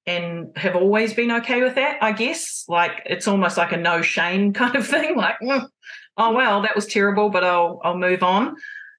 [0.06, 2.64] and have always been okay with that, I guess.
[2.68, 5.16] Like it's almost like a no shame kind of thing.
[5.16, 5.68] Like, "Mm,
[6.16, 8.56] oh well, that was terrible, but I'll I'll move on.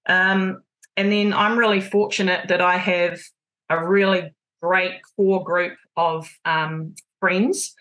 [0.08, 0.62] Um,
[0.96, 3.20] and then I'm really fortunate that I have
[3.70, 7.76] a really great core group of um, friends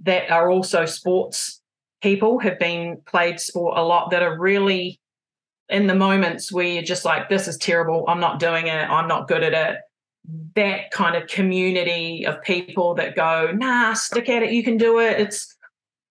[0.00, 1.60] that are also sports
[2.02, 5.00] people, have been played sport a lot, that are really
[5.68, 9.08] in the moments where you're just like, this is terrible, I'm not doing it, I'm
[9.08, 9.78] not good at it.
[10.54, 14.98] That kind of community of people that go, nah, stick at it, you can do
[14.98, 15.20] it.
[15.20, 15.56] It's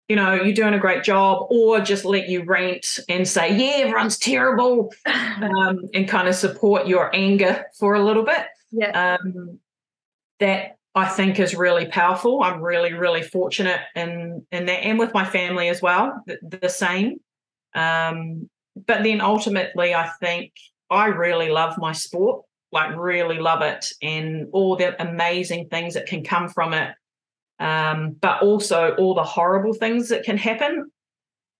[0.08, 3.84] you know, you're doing a great job, or just let you rant and say, yeah,
[3.84, 8.46] everyone's terrible, um, and kind of support your anger for a little bit.
[8.70, 9.18] yeah.
[9.20, 9.58] Um,
[10.38, 12.42] that I think is really powerful.
[12.42, 16.68] I'm really, really fortunate in in that, and with my family as well, the, the
[16.68, 17.20] same.
[17.74, 18.48] Um,
[18.86, 20.52] but then ultimately, I think
[20.90, 26.06] I really love my sport, like really love it, and all the amazing things that
[26.06, 26.94] can come from it.
[27.58, 30.90] Um, but also all the horrible things that can happen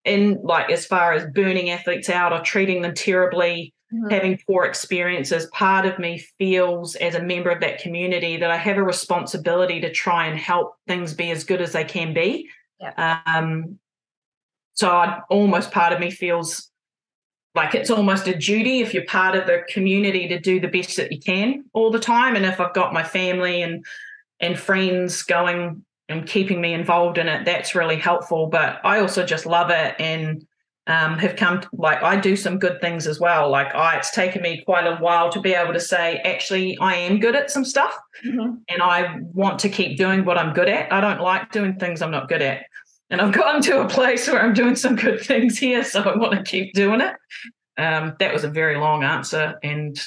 [0.05, 4.11] in like as far as burning athletes out or treating them terribly Mhm.
[4.11, 8.57] having poor experiences, part of me feels as a member of that community that I
[8.57, 12.49] have a responsibility to try and help things be as good as they can be.
[12.97, 13.79] Um,
[14.75, 16.71] so I almost part of me feels
[17.55, 20.97] like it's almost a duty if you're part of the community to do the best
[20.97, 22.35] that you can all the time.
[22.35, 23.85] And if I've got my family and
[24.41, 28.47] and friends going and keeping me involved in it, that's really helpful.
[28.47, 30.47] But I also just love it and
[30.89, 33.51] um, have come like I do some good things as well.
[33.51, 36.95] Like I, it's taken me quite a while to be able to say, actually, I
[36.95, 37.93] am good at some stuff,
[38.25, 38.59] Mhm.
[38.69, 40.93] and I want to keep doing what I'm good at.
[40.93, 42.67] I don't like doing things I'm not good at,
[43.11, 46.17] and I've gotten to a place where I'm doing some good things here, so I
[46.17, 47.17] want to keep doing it.
[47.77, 50.01] Um, that was a very long answer, and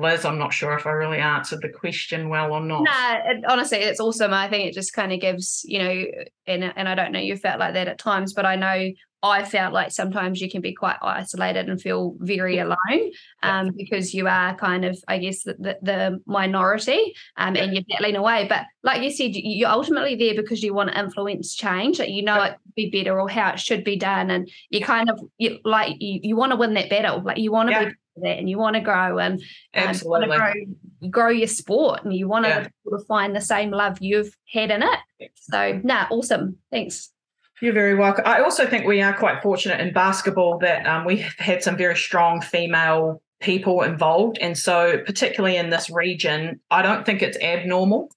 [0.00, 2.82] Liz, I'm not sure if I really answered the question well or not.
[2.84, 4.32] Nah, it, honestly, it's awesome.
[4.32, 6.04] I think it just kind of gives, you know,
[6.46, 8.90] and and I don't know you felt like that at times, but I know
[9.22, 13.10] I felt like sometimes you can be quite isolated and feel very alone,
[13.42, 17.84] um, because you are kind of, I guess, the the, the minority, um, and you're
[17.88, 18.46] battling away.
[18.48, 21.98] But like you said, you- you're ultimately there because you want to influence change.
[21.98, 22.46] That you know Yeah.
[22.46, 25.58] it could be better or how it should be done, and you kind of you,
[25.64, 27.22] like you, you want to win that battle.
[27.22, 27.84] Like you want to Yeah.
[27.86, 29.40] be that, and you want to grow and
[29.74, 32.64] um, you want to grow, grow your sport and you want Yeah.
[32.64, 35.30] to find the same love you've had in it.
[35.34, 36.56] So, nah, awesome.
[36.70, 37.12] Thanks.
[37.60, 38.24] You're very welcome.
[38.26, 41.76] I also think we are quite fortunate in basketball that um, we have had some
[41.76, 44.38] very strong female people involved.
[44.38, 48.10] And so, particularly in this region, I don't think it's abnormal.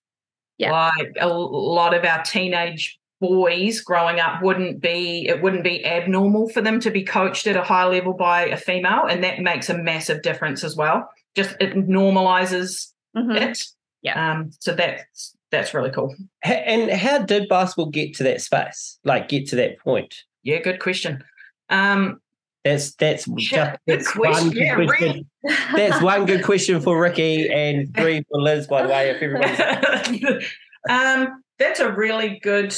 [0.58, 0.72] Yeah.
[0.72, 6.50] Like a lot of our teenage boys growing up wouldn't be, it wouldn't be abnormal
[6.50, 9.06] for them to be coached at a high level by a female.
[9.10, 11.10] And that makes a massive difference as well.
[11.34, 13.40] Just it normalizes Mhm.
[13.42, 13.64] it.
[14.02, 14.32] Yeah.
[14.32, 16.14] Um, so that's, that's really cool.
[16.44, 19.00] And how did basketball get to that space?
[19.06, 20.14] Like get to that point?
[20.44, 21.24] Yeah, good question.
[21.70, 22.20] Um,
[22.66, 25.30] That's that's Yeah, just that's one good Yeah, question.
[25.76, 29.10] That's one good question for Riki and three for Liz, by the way.
[29.12, 30.46] If everyone's
[30.90, 32.76] um, that's a really good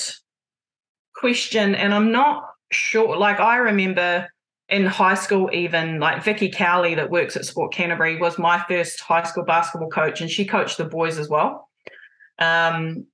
[1.16, 3.18] question, and I'm not sure.
[3.18, 4.28] Like I remember
[4.70, 9.00] in high school, even like Vicky Cowley that works at Sport Canterbury was my first
[9.00, 11.70] high school basketball coach, and she coached the boys as well.
[12.40, 13.06] Um,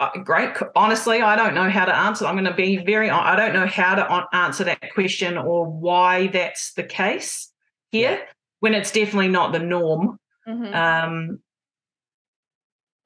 [0.00, 0.50] uh, great.
[0.74, 2.26] Honestly, I don't know how to answer.
[2.26, 3.10] I'm going to be very.
[3.10, 7.50] I don't know how to answer that question or why that's the case
[7.90, 8.26] here
[8.60, 10.18] when it's definitely not the norm.
[10.48, 10.74] Mhm.
[10.74, 11.38] Um,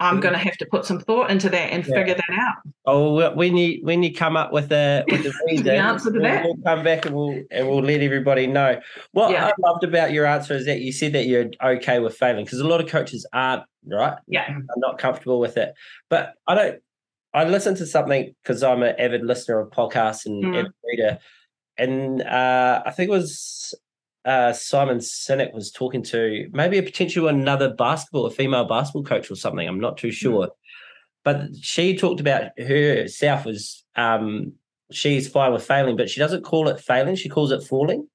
[0.00, 0.22] I'm Mm.
[0.22, 1.94] going to have to put some thought into that and Yeah.
[1.94, 2.56] figure that out.
[2.86, 6.22] oh, when you when you come up with a with the reason, answer to we'll,
[6.22, 6.44] that?
[6.44, 8.80] we'll come back and we'll and we'll let everybody know.
[9.12, 9.46] What Yeah.
[9.48, 12.60] I loved about your answer is that you said that you're okay with failing because
[12.60, 14.16] a lot of coaches aren't right.
[14.28, 14.48] Yeah.
[14.50, 15.72] are not comfortable with it.
[16.08, 16.78] But I don't.
[17.34, 20.58] I listened to something because I'm an avid listener of podcasts and Mhm.
[20.60, 21.18] avid reader,
[21.76, 23.74] and uh, I think it was
[24.28, 29.30] uh, Simon Sinek was talking to maybe a potential another basketball, a female basketball coach
[29.30, 29.66] or something.
[29.66, 30.50] I'm not too sure,
[31.24, 34.52] but she talked about herself as um,
[34.92, 38.06] she's fine with failing, but she doesn't call it failing; she calls it falling.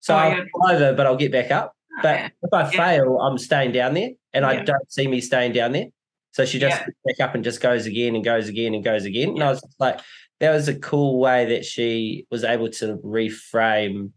[0.00, 0.44] So Oh, I'll yeah.
[0.52, 1.72] fall over, but I'll get back up.
[2.02, 2.70] But if I Yeah.
[2.70, 5.86] fail, I'm staying down there, and I don't see me staying down there.
[6.32, 6.86] So she just Yeah.
[7.04, 9.30] back up and just goes again and goes again and goes again.
[9.30, 10.00] And I was just like,
[10.40, 14.12] that was a cool way that she was able to reframe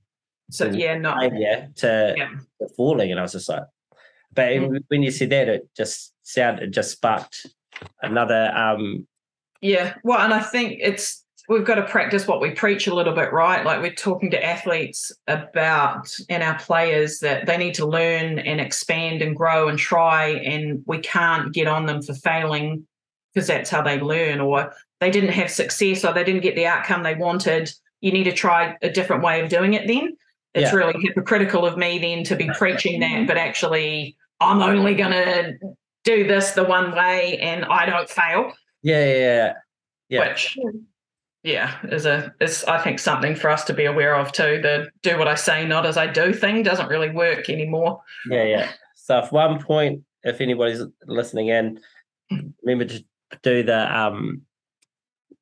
[0.53, 2.29] so yeah, no, failure to, Yeah.
[2.61, 3.09] to falling.
[3.11, 3.63] And I was just like,
[4.33, 4.79] but Mm.
[4.87, 7.47] when you said that, it just sounded, it just sparked
[8.01, 8.51] another.
[8.55, 9.07] um
[9.61, 9.95] yeah.
[10.03, 13.31] Well, and I think it's we've got to practice what we preach a little bit,
[13.33, 13.65] right?
[13.65, 18.61] Like we're talking to athletes about and our players that they need to learn and
[18.61, 22.85] expand and grow and try, and we can't get on them for failing
[23.33, 26.67] because that's how they learn, or they didn't have success, or they didn't get the
[26.67, 27.71] outcome they wanted.
[28.01, 29.87] You need to try a different way of doing it.
[29.87, 30.15] Then
[30.53, 30.75] it's Yeah.
[30.77, 35.53] really hypocritical of me then to be preaching that, but actually I'm only going to
[36.03, 38.51] do this the one way and I don't fail
[38.81, 39.53] Yeah, yeah, yeah.
[40.09, 40.27] Yeah.
[40.27, 40.57] which
[41.43, 44.89] yeah is a is i think something for us to be aware of too the
[45.01, 48.71] do what i say not as i do thing doesn't really work anymore Yeah, yeah.
[48.95, 51.79] So if one point, if anybody's listening in,
[52.63, 53.03] remember to
[53.41, 54.43] do the um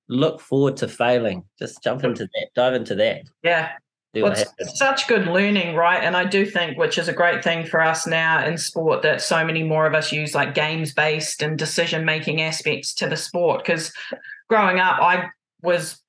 [0.09, 1.43] look forward to failing.
[1.59, 3.21] Just jump into that, dive into that.
[3.43, 3.71] yeah
[4.13, 7.41] Do well, it's such good learning right and i do think which is a great
[7.43, 10.93] thing for us now in sport that so many more of us use like games
[10.93, 13.93] based and decision making aspects to the sport because
[14.49, 15.29] growing up i
[15.61, 16.01] was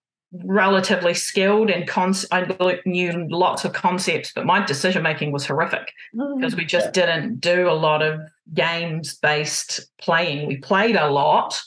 [0.44, 5.92] relatively skilled and cons- i knew lots of concepts but my decision making was horrific
[6.36, 8.20] because we just didn't do a lot of
[8.54, 10.46] games based playing.
[10.46, 11.60] We played a lot,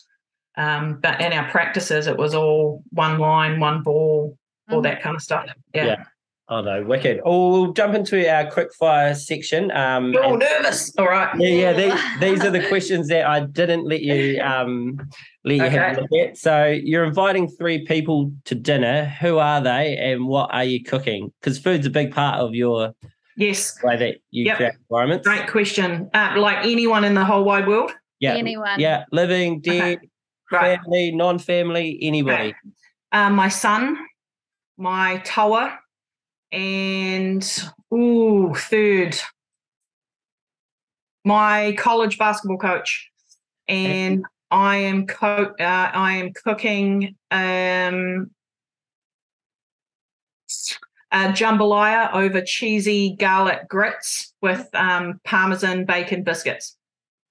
[0.57, 4.37] um, but in our practices, it was all one line, one ball,
[4.69, 5.45] all that kind of stuff.
[5.73, 5.85] Yeah.
[5.85, 6.03] Yeah.
[6.47, 7.21] Oh no, wicked.
[7.25, 9.71] Oh, we'll jump into our quick fire section.
[9.71, 10.93] Um, You're all nervous.
[10.97, 11.29] All right.
[11.39, 11.73] yeah, yeah.
[11.73, 14.95] These, these are the questions that I didn't let you um
[15.43, 16.37] let you have a look at.
[16.37, 19.05] So you're inviting three people to dinner.
[19.21, 21.33] Who are they, and what are you cooking?
[21.41, 22.93] Because food's a big part of your
[23.37, 23.77] Yes.
[23.83, 24.57] way that you Yep.
[24.57, 25.27] create environments.
[25.27, 26.09] Great question.
[26.13, 27.91] Uh, like anyone in the whole wide world.
[28.19, 28.79] Yeah, Anyone.
[28.79, 29.03] yeah.
[29.11, 29.99] Living, dead,
[30.51, 30.77] Right.
[30.79, 32.53] family, non-family, anybody.
[33.11, 33.97] Uh, my son,
[34.77, 35.77] my toa,
[36.55, 39.17] and ooh, third,
[41.25, 43.11] my college basketball coach,
[43.67, 48.31] and I am co- uh, I am cooking um,
[51.11, 56.77] a jambalaya over cheesy garlic grits with um, parmesan bacon biscuits.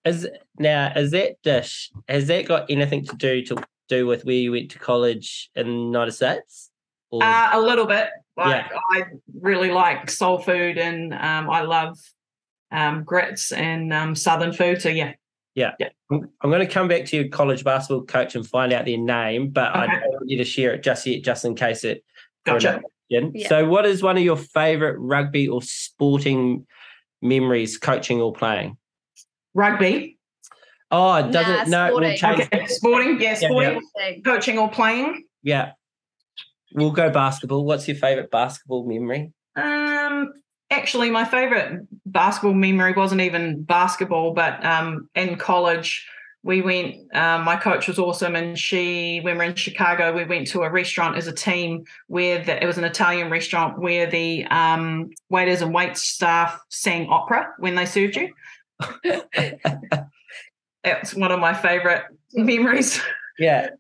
[0.05, 4.35] Is now is that dish has that got anything to do to do with where
[4.35, 6.71] you went to college in the United States?
[7.11, 8.09] Or Uh, a little bit.
[8.37, 8.79] Like Yeah.
[8.93, 9.03] I
[9.41, 11.99] really like soul food and um, I love
[12.73, 14.83] um, grits and um, southern food.
[14.83, 15.13] So yeah,
[16.11, 18.99] I'm, I'm going to come back to your college basketball coach and find out their
[18.99, 22.03] name, but I don't want you to share it just yet, just in case it.
[22.45, 22.83] gotcha.
[23.09, 23.49] Yeah.
[23.49, 26.67] So, what is one of your favorite rugby or sporting
[27.23, 28.77] memories, coaching or playing?
[29.53, 30.19] Rugby.
[30.91, 32.17] Oh, doesn't Nah, no, we'll sporting.
[32.17, 32.41] change.
[32.53, 32.67] Okay.
[32.67, 33.21] Sporting.
[33.21, 33.81] Yeah, Yeah, sporting.
[33.99, 34.23] Thing.
[34.23, 35.25] Coaching or playing.
[35.43, 35.73] Yeah,
[36.75, 37.65] we'll go basketball.
[37.65, 39.33] What's your favorite basketball memory?
[39.57, 40.33] Um,
[40.71, 46.07] actually, my favorite basketball memory wasn't even basketball, but um, in college,
[46.43, 46.97] we went.
[47.15, 50.63] Um, my coach was awesome, and she, when we were in Chicago, we went to
[50.63, 55.09] a restaurant as a team where the, it was an Italian restaurant where the um,
[55.31, 58.35] waiters and wait staff sang opera when they served you.
[60.85, 62.03] That's one of my favorite
[62.35, 63.01] memories.
[63.39, 63.71] Yeah,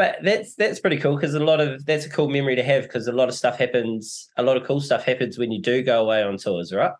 [0.00, 2.84] but that's that's pretty cool because a lot of that's a cool memory to have
[2.84, 4.30] because a lot of stuff happens.
[4.38, 6.92] A lot of cool stuff happens when you do go away on tours, right?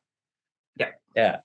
[0.77, 0.91] Yeah.
[1.17, 1.39] yeah,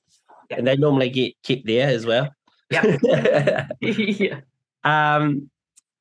[0.49, 0.57] Yeah.
[0.57, 2.29] and they normally get kept there as well.
[2.69, 2.97] Yeah.
[3.79, 4.41] yeah.
[4.83, 5.49] um,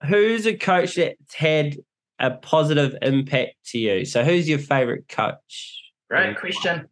[0.08, 1.76] who's a coach that's had
[2.18, 4.04] a positive impact to you?
[4.06, 5.92] So, who's your favorite coach?
[6.10, 6.88] Great question.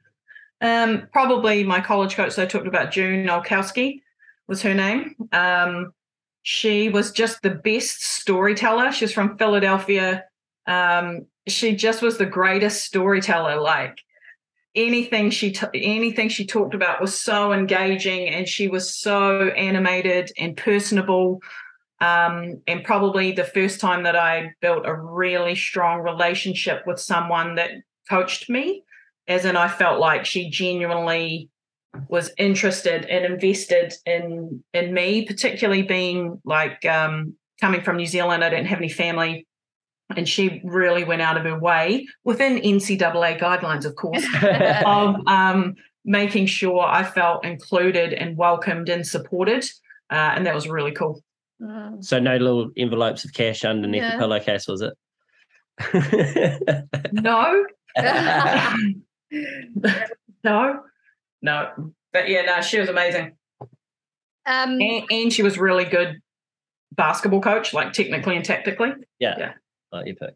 [0.60, 4.02] Um, probably my college coach I talked about, June Olkowski
[4.46, 5.16] was her name.
[5.32, 5.92] Um,
[6.42, 8.92] she was just the best storyteller.
[8.92, 10.24] She was from Philadelphia.
[10.66, 13.60] Um, she just was the greatest storyteller.
[13.60, 13.98] Like
[14.74, 20.30] anything she t- anything she talked about was so engaging, and she was so animated
[20.38, 21.40] and personable.
[22.00, 27.54] Um, and probably the first time that I built a really strong relationship with someone
[27.54, 27.70] that
[28.10, 28.82] coached me
[29.28, 31.48] as in I felt like she genuinely
[32.08, 38.44] was interested and invested in in me, particularly being like um, coming from New Zealand.
[38.44, 39.46] I didn't have any family,
[40.16, 44.24] and she really went out of her way within NCAA guidelines, of course,
[44.84, 45.74] of um,
[46.04, 49.64] making sure I felt included and welcomed and supported,
[50.10, 51.22] uh, and that was really cool.
[51.60, 52.04] Mm.
[52.04, 54.16] So, no little envelopes of cash underneath Yeah.
[54.16, 54.94] the pillowcase, was it?
[57.12, 57.64] No,
[60.44, 60.80] no,
[61.42, 63.32] no, but yeah, no, she was amazing.
[64.46, 66.20] um, and, and she was really good
[66.92, 68.90] basketball coach, like technically and tactically.
[69.18, 69.34] yeah.
[69.38, 69.52] yeah,
[69.90, 70.34] Like you pick.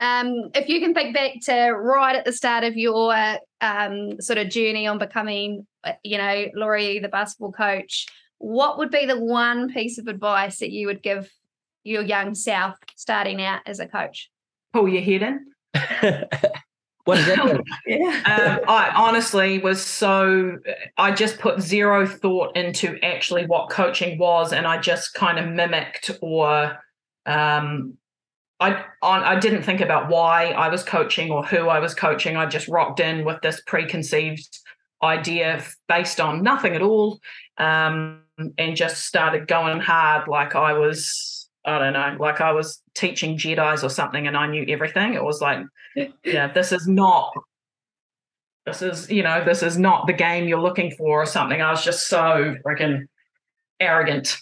[0.00, 3.14] um, if you can think back to right at the start of your
[3.60, 8.06] um, sort of journey on becoming, uh, you know, Lori, the basketball coach,
[8.38, 11.30] what would be the one piece of advice that you would give
[11.82, 14.30] your young self starting out as a coach?
[14.72, 15.46] Pull your head in.
[17.04, 17.62] what is that?
[17.86, 18.60] Yeah.
[18.60, 20.58] Um, I honestly was so
[20.96, 25.48] I just put zero thought into actually what coaching was, and I just kind of
[25.48, 26.78] mimicked or
[27.26, 27.96] um,
[28.60, 32.36] I on I didn't think about why I was coaching or who I was coaching.
[32.36, 34.58] I just rocked in with this preconceived
[35.02, 37.20] idea based on nothing at all,
[37.58, 38.22] um,
[38.56, 41.32] and just started going hard like I was.
[41.66, 45.14] I don't know, like I was teaching Jedi's or something, and I knew everything.
[45.14, 45.60] It was like,
[46.24, 47.32] yeah, this is not
[48.66, 51.70] this is you know this is not the game you're looking for or something i
[51.70, 53.02] was just so freaking
[53.80, 54.38] arrogant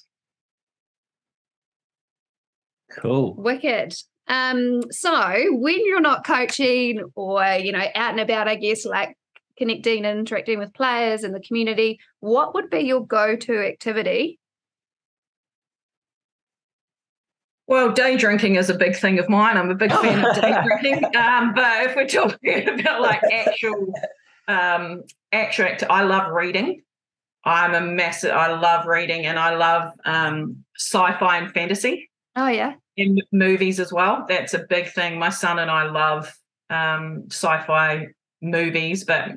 [3.01, 3.35] Cool.
[3.37, 3.95] Wicked.
[4.29, 5.11] Um, so
[5.51, 9.17] when you're not coaching or you know out and about, I guess like
[9.59, 14.39] connecting and interacting with players in the community, what would be your go-to activity?
[17.73, 20.55] Well day drinking is a big thing of mine i'm a big fan of day
[20.65, 23.93] drinking um, but if we're talking about like actual
[24.47, 25.03] um
[25.33, 26.83] actual act- i love reading
[27.45, 32.75] i'm a massive i love reading and i love um sci-fi and fantasy Oh yeah.
[32.97, 34.25] in movies as well.
[34.27, 35.19] That's a big thing.
[35.19, 36.35] My son and I love
[36.71, 38.07] um, sci-fi
[38.41, 39.33] movies, but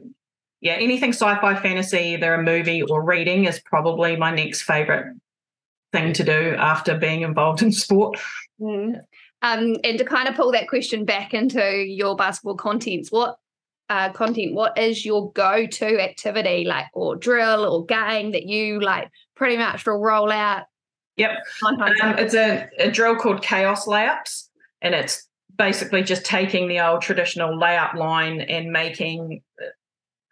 [0.61, 5.13] yeah, anything sci-fi, fantasy, either a movie or reading, is probably my next favorite
[5.95, 8.19] thing to do after being involved in sport.
[8.59, 8.99] Mm.
[9.41, 13.37] Um, and to kind of pull that question back into your basketball contents, what
[13.89, 14.53] uh, content?
[14.55, 19.85] What is your go-to activity, like or drill or game that you like pretty much
[19.85, 20.63] will roll out?
[21.17, 21.31] Yep.
[21.63, 21.77] Um,
[22.17, 24.49] it's a, a drill called Chaos Layups,
[24.81, 25.27] and it's
[25.57, 29.41] basically just taking the old traditional layup line and making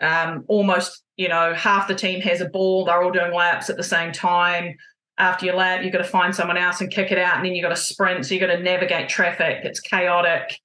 [0.01, 3.77] um, almost, you know, half the team has a ball, they're all doing layups at
[3.77, 4.75] the same time.
[5.17, 7.53] After your lap, you've got to find someone else and kick it out, and then
[7.53, 8.25] you've got to sprint.
[8.25, 9.59] So you've got to navigate traffic.
[9.63, 10.59] It's chaotic.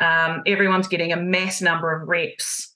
[0.00, 2.72] Um, everyone's getting a mass number of reps.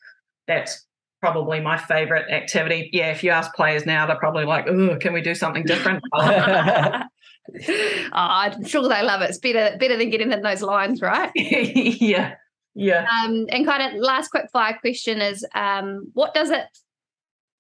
[0.46, 0.86] That's
[1.20, 2.90] probably my favorite activity.
[2.92, 6.02] Yeah, if you ask players now, they're probably like, "Oh, can we do something different?"
[7.68, 9.30] oh, I'm sure they love it.
[9.30, 11.30] It's better better than getting in those lines, right?
[11.34, 12.34] yeah,
[12.74, 13.06] yeah.
[13.22, 16.66] Um, and kind of last quick fire question is, um, what does it,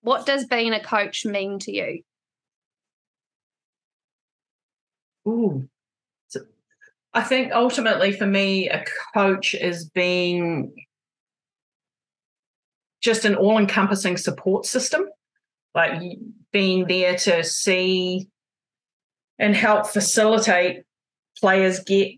[0.02, 2.02] what does being a coach mean to you?
[5.28, 5.68] Ooh.
[7.14, 10.72] I think ultimately for me, a coach is being
[13.00, 15.08] just an all encompassing support system,
[15.74, 16.00] like
[16.52, 18.28] being there to see
[19.38, 20.82] and help facilitate
[21.38, 22.12] players get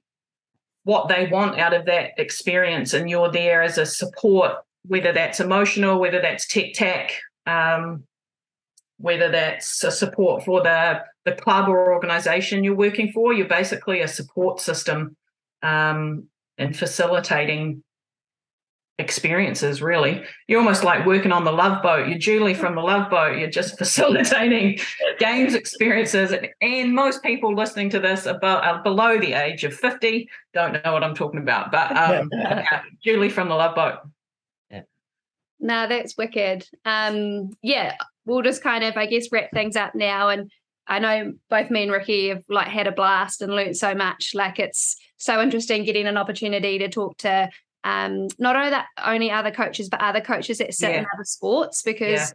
[0.85, 2.93] what they want out of that experience.
[2.93, 4.53] And you're there as a support,
[4.87, 7.13] whether that's emotional, whether that's tech tech,
[7.47, 8.05] um,
[9.01, 13.33] whether that's a support for the, the club or organization you're working for.
[13.33, 15.17] You're basically a support system
[15.63, 16.25] um,
[16.59, 17.83] and facilitating
[18.99, 23.11] experiences really you're almost like working on the love boat you're julie from the love
[23.11, 24.79] boat you're just facilitating
[25.19, 29.75] games experiences and, and most people listening to this about uh, below the age of
[29.75, 34.01] 50 don't know what i'm talking about but um, yeah, julie from the love boat.
[35.61, 37.95] No that's wicked um, yeah
[38.27, 40.51] we'll just kind of i guess wrap things up now and
[40.87, 44.33] I know both me and Riki have like had a blast and learned so much.
[44.35, 47.49] Like it's so interesting getting an opportunity to talk to
[47.85, 50.99] um, not only that only other coaches, but other coaches that sit yeah.
[50.99, 52.27] in other sports because yeah.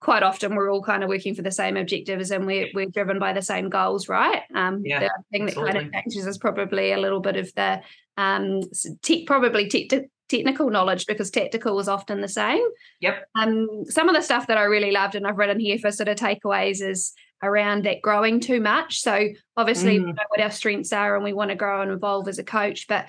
[0.00, 3.18] Quite often we're all kind of working for the same objectives and we're we're driven
[3.18, 4.42] by the same goals, right?
[4.54, 5.72] Um, yeah, the thing absolutely.
[5.72, 7.80] that kind of changes is probably a little bit of the
[8.16, 8.60] um,
[9.02, 9.88] te- probably te-
[10.28, 12.62] technical knowledge because tactical is often the same.
[13.00, 13.28] Yep.
[13.34, 16.08] Um, some of the stuff that I really loved and I've written here for sort
[16.08, 17.12] of takeaways is
[17.42, 19.00] around that growing too much.
[19.00, 20.06] So obviously mm.
[20.06, 22.44] we know what our strengths are and we want to grow and evolve as a
[22.44, 23.06] coach, but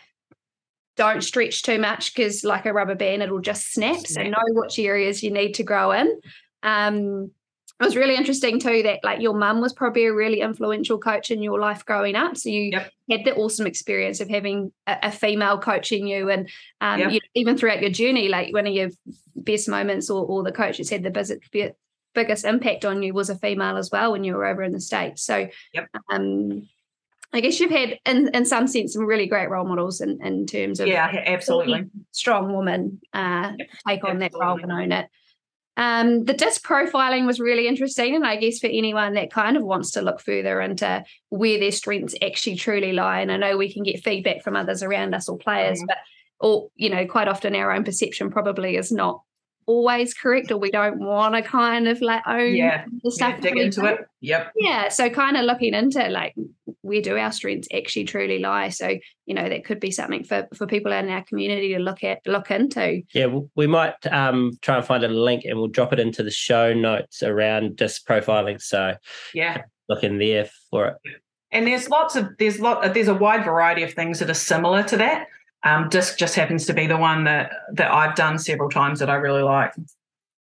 [0.95, 4.25] don't stretch too much because like a rubber band it'll just snap, snap.
[4.25, 6.19] so know which areas you need to grow in
[6.63, 7.31] um,
[7.79, 11.31] it was really interesting too that like your mum was probably a really influential coach
[11.31, 12.91] in your life growing up so you yep.
[13.09, 16.49] had the awesome experience of having a, a female coaching you and
[16.81, 17.11] um, yep.
[17.13, 18.89] you, even throughout your journey like one of your
[19.35, 21.39] best moments or, or the coach that's had the biggest,
[22.13, 24.81] biggest impact on you was a female as well when you were over in the
[24.81, 25.87] states so yep.
[26.11, 26.67] um,
[27.31, 30.47] I guess you've had, in, in some sense, some really great role models in, in
[30.47, 34.29] terms of yeah, absolutely strong woman uh, yep, take on absolutely.
[34.29, 35.09] that role and own it.
[35.79, 39.63] Um, the disc profiling was really interesting, and I guess for anyone that kind of
[39.63, 43.71] wants to look further into where their strengths actually truly lie, and I know we
[43.71, 45.87] can get feedback from others around us or players, mm.
[45.87, 45.97] but
[46.41, 49.21] or you know, quite often our own perception probably is not
[49.69, 53.39] always correct or we don't want to kind of like own yeah, the stuff yeah,
[53.39, 53.99] dig into it.
[54.19, 54.51] yep.
[54.55, 56.33] Yeah so kind of looking into like
[56.81, 58.69] where do our strengths actually truly lie?
[58.69, 58.97] So
[59.27, 62.25] you know that could be something for for people in our community to look at
[62.25, 63.03] look into.
[63.13, 66.31] Yeah we might um try and find a link and we'll drop it into the
[66.31, 68.95] show notes around disc profiling so
[69.35, 69.61] yeah.
[69.87, 70.95] look in there for it.
[71.51, 74.81] And there's lots of there's lot there's a wide variety of things that are similar
[74.83, 75.27] to that
[75.63, 79.09] um, disc just happens to be the one that that I've done several times that
[79.09, 79.73] I really like.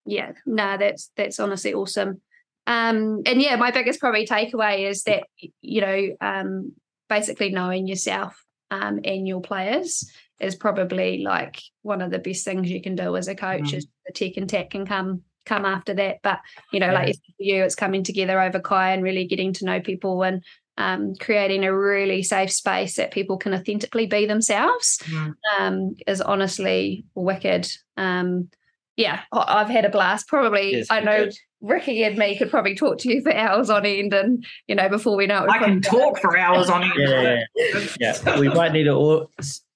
[0.06, 2.22] Yeah, no, that's that's honestly awesome.
[2.68, 5.24] Um, and yeah, my biggest probably takeaway is that
[5.62, 6.74] you know, um,
[7.10, 10.10] basically knowing yourself um, and your players
[10.40, 13.72] is probably like one of the best things you can do as a coach.
[13.72, 13.74] Mm.
[13.74, 16.40] Is the tech and tech can come come after that, but
[16.72, 17.00] you know, yeah.
[17.00, 20.44] like for you, it's coming together over Kai and really getting to know people and
[20.78, 25.34] um, creating a really safe space that people can authentically be themselves mm.
[25.60, 27.68] um, is honestly wicked.
[27.98, 28.50] Um,
[28.96, 30.28] yeah, I've had a blast.
[30.28, 31.38] Probably, yes, I know did.
[31.62, 34.90] Riki and me could probably talk to you for hours on end, and you know,
[34.90, 36.94] before we know it, I can talk for hours on end.
[36.98, 38.40] Yeah, yeah, yeah.
[38.40, 39.28] we might need to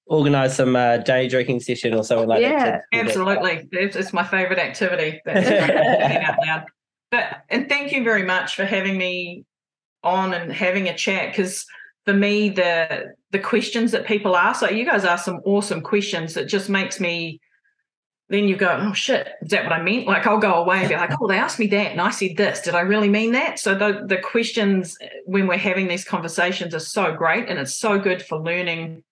[0.06, 2.82] organize some uh, day drinking session or something like yeah, that.
[2.92, 3.68] Yeah, absolutely.
[3.72, 5.20] It's, it's, my favorite activity.
[5.24, 5.48] That's
[6.28, 6.66] out loud.
[7.10, 9.44] But and thank you very much for having me
[10.04, 11.64] on and having a chat because
[12.04, 16.34] for me the the questions that people ask like you guys ask some awesome questions
[16.34, 17.40] that just makes me
[18.28, 20.06] then you go oh shit is that what i meant?
[20.06, 22.36] Like i'll go away and be like oh they asked me that and i said
[22.36, 22.60] this.
[22.60, 23.58] Did i really mean that?
[23.58, 27.74] So the, the questions eh, when we're having these conversations are so great and it's
[27.74, 29.04] so good for learning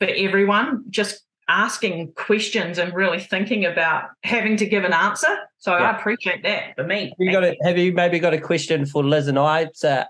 [0.00, 0.84] for everyone.
[0.90, 5.36] Just asking questions and really thinking about having to give an answer.
[5.58, 5.90] So yeah.
[5.90, 7.12] I appreciate that for me.
[7.18, 10.08] You got a, have you maybe got a question for Liz and I to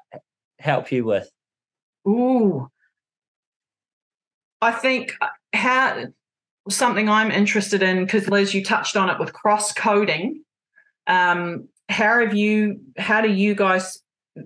[0.59, 1.31] help you with?
[2.07, 2.69] Ooh.
[4.61, 6.07] I think uh, how
[6.69, 10.43] something I'm interested in because Liz, you touched on it with cross coding.
[11.07, 12.81] Um, how have you?
[12.97, 14.03] How do you guys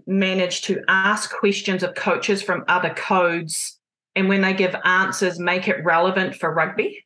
[0.07, 3.78] manage to ask questions of coaches from other codes,
[4.19, 7.05] and when they give answers, make it relevant for rugby?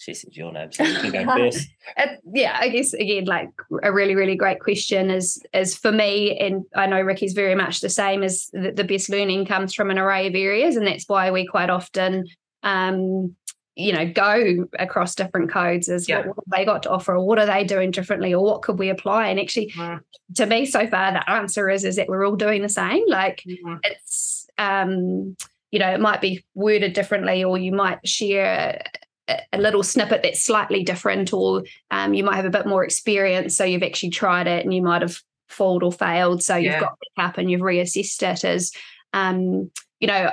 [0.00, 1.68] She said your name, so you can go first.
[1.96, 3.50] It- yeah, I guess again, like
[3.82, 7.80] a really, really great question is is for me, and I know Riki's very much
[7.80, 8.22] the same.
[8.22, 11.46] Is the, the best learning comes from an array of areas, and that's why we
[11.46, 12.26] quite often,
[12.62, 13.34] um,
[13.74, 15.88] you know, go across different codes.
[15.88, 16.18] Is Yeah.
[16.18, 18.62] what, what have they got to offer, or what are they doing differently, or what
[18.62, 19.26] could we apply?
[19.28, 20.00] And actually, Mm.
[20.36, 23.02] to me, so far, the answer is is that we're all doing the same.
[23.08, 23.80] Like Mhm.
[23.82, 25.36] it's um
[25.70, 28.82] you know it might be worded differently or you might share
[29.28, 32.84] a, a little snippet that's slightly different or um, you might have a bit more
[32.84, 35.18] experience so you've actually tried it and you might have
[35.48, 36.72] failed or failed so Yeah.
[36.72, 38.72] you've got back up and you've reassessed it as
[39.12, 39.70] um
[40.00, 40.30] you know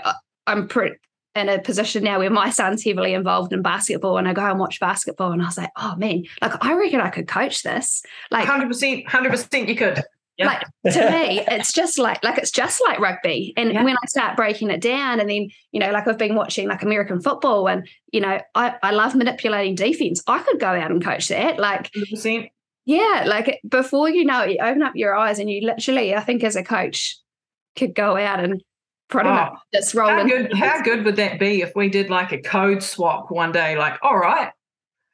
[0.48, 0.96] i'm pretty
[1.36, 4.58] in a position now where my son's heavily involved in basketball and I go and
[4.58, 8.02] watch basketball and I was like, oh man, like I reckon I could coach this.
[8.32, 9.68] Like Hundred percent, hundred percent.
[9.68, 10.02] You could.
[10.38, 10.48] Yeah.
[10.48, 13.84] like to me it's just like like it's just like rugby and Yeah.
[13.84, 16.84] when i start breaking it down and then you know like i've been watching like
[16.84, 21.02] american football and you know i i love manipulating defense i could go out and
[21.02, 22.48] coach that like Hundred percent.
[22.84, 26.20] yeah like before you know it you open up your eyes and you literally i
[26.20, 27.18] think as a coach
[27.78, 28.62] could go out and
[29.08, 30.54] pretty Oh, much just roll How in good?
[30.54, 33.78] How good would that be if we did like a code swap one day?
[33.78, 34.52] Like, all right,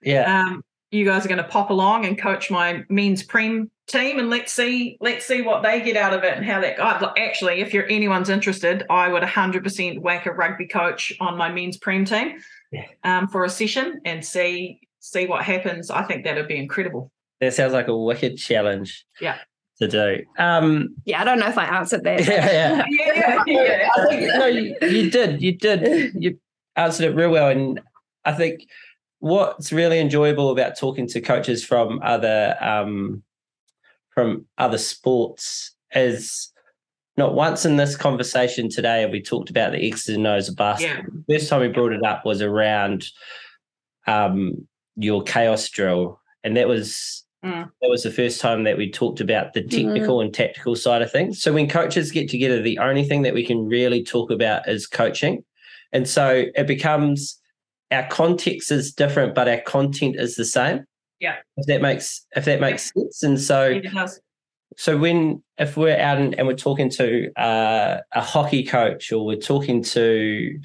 [0.01, 0.43] Yeah.
[0.45, 4.29] um, you guys are going to pop along and coach my men's prem team, and
[4.29, 6.77] let's see, let's see what they get out of it and how that.
[6.77, 11.37] God, look, actually, if you're anyone's interested, I would 100% whack a rugby coach on
[11.37, 12.39] my men's prem team
[12.71, 12.85] Yeah.
[13.03, 15.89] um, for a session and see see what happens.
[15.89, 17.11] I think that would be incredible.
[17.39, 19.03] That sounds like a wicked challenge.
[19.19, 19.37] Yeah.
[19.79, 20.17] To do.
[20.37, 22.85] Um, yeah i don't know if i answered that yeah, yeah.
[22.87, 23.89] Yeah, yeah, yeah.
[23.97, 25.41] I think no, you, you did.
[25.41, 26.13] You did.
[26.13, 26.37] You
[26.75, 27.81] answered it real well, and
[28.23, 28.61] I think
[29.21, 33.23] what's really enjoyable about talking to coaches from other um,
[34.09, 36.51] from other sports is
[37.17, 40.55] not once in this conversation today have we talked about the X's and O's of
[40.55, 41.23] basketball.
[41.27, 43.05] The first time we brought it up was around
[44.07, 47.71] um, your chaos drill, and that was Mm.
[47.81, 51.11] that was the first time that we talked about the technical and tactical side of
[51.11, 51.41] things.
[51.41, 54.85] So when coaches get together, the only thing that we can really talk about is
[54.85, 55.43] coaching,
[55.91, 57.40] and so it becomes
[57.91, 60.85] our context is different, but our content is the same.
[61.19, 61.35] Yeah.
[61.57, 63.79] if that makes if that makes sense, and so
[64.77, 69.25] so when if we're out and, and we're talking to uh, a hockey coach or
[69.25, 70.59] we're talking to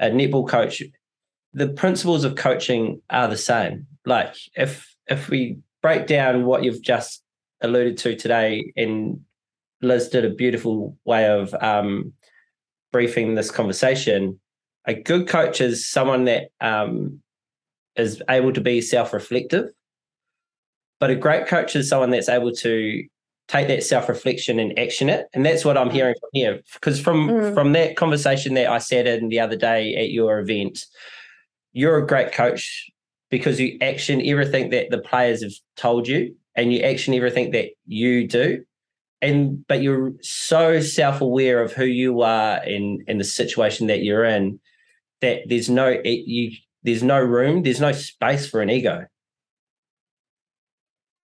[0.00, 0.82] a netball coach,
[1.52, 3.86] the principles of coaching are the same.
[4.04, 7.22] Like if if we break down what you've just
[7.60, 9.20] alluded to today, and
[9.82, 12.12] Liz did a beautiful way of um,
[12.92, 14.40] briefing this conversation.
[14.86, 17.20] A good coach is someone that um,
[17.96, 19.66] is able to be self-reflective,
[20.98, 23.04] but a great coach is someone that's able to
[23.48, 27.28] take that self-reflection and action it and that's what i'm hearing from here because from
[27.28, 27.54] Mm.
[27.54, 30.86] from that conversation that i sat in the other day at your event
[31.72, 32.88] you're a great coach
[33.30, 37.70] because you action everything that the players have told you and you action everything that
[37.84, 38.64] you do
[39.20, 44.24] and but you're so self-aware of who you are and in the situation that you're
[44.24, 44.60] in
[45.22, 49.06] that there's no it, you there's no room there's no space for an ego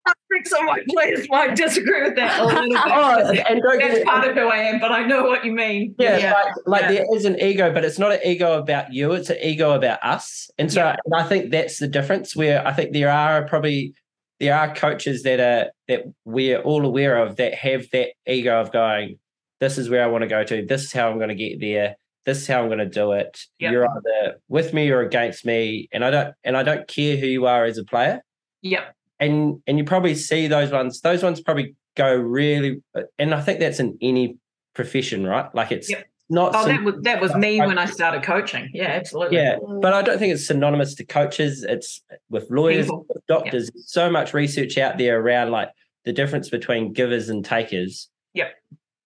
[0.08, 2.78] I think some of my players might disagree with that a little bit.
[2.86, 5.96] Oh, and don't That's part of who I am, but I know what you mean.
[6.00, 6.92] Yeah, like, like yeah.
[6.92, 10.00] there is an ego, but it's not an ego about you; it's an ego about
[10.04, 10.50] us.
[10.58, 10.96] And so, Yeah.
[11.06, 12.36] and I think that's the difference.
[12.36, 13.94] Where I think there are probably
[14.40, 18.72] there are coaches that are that we're all aware of that have that ego of
[18.72, 19.20] going,
[19.60, 20.66] "This is where I want to go to.
[20.66, 21.96] This is how I'm going to get there.
[22.28, 23.40] This is how I'm going to do it.
[23.58, 23.72] Yep.
[23.72, 27.26] You're either with me or against me, and I don't and I don't care who
[27.26, 28.22] you are as a player."
[28.62, 28.94] Yep.
[29.20, 32.82] and and you probably see those ones those ones probably go really
[33.18, 34.36] and i think that's in any
[34.74, 36.06] profession right like it's Yep.
[36.30, 38.70] not Oh, that was that was me when I started coaching.
[38.74, 39.38] Yeah, absolutely.
[39.38, 44.10] yeah but i don't think it's synonymous to coaches it's with lawyers with doctors so
[44.10, 45.70] much research out there around like
[46.04, 48.54] the difference between givers and takers Yep.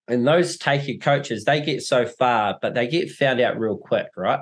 [0.08, 4.08] And those taker coaches they get so far but they get found out real quick
[4.16, 4.40] right?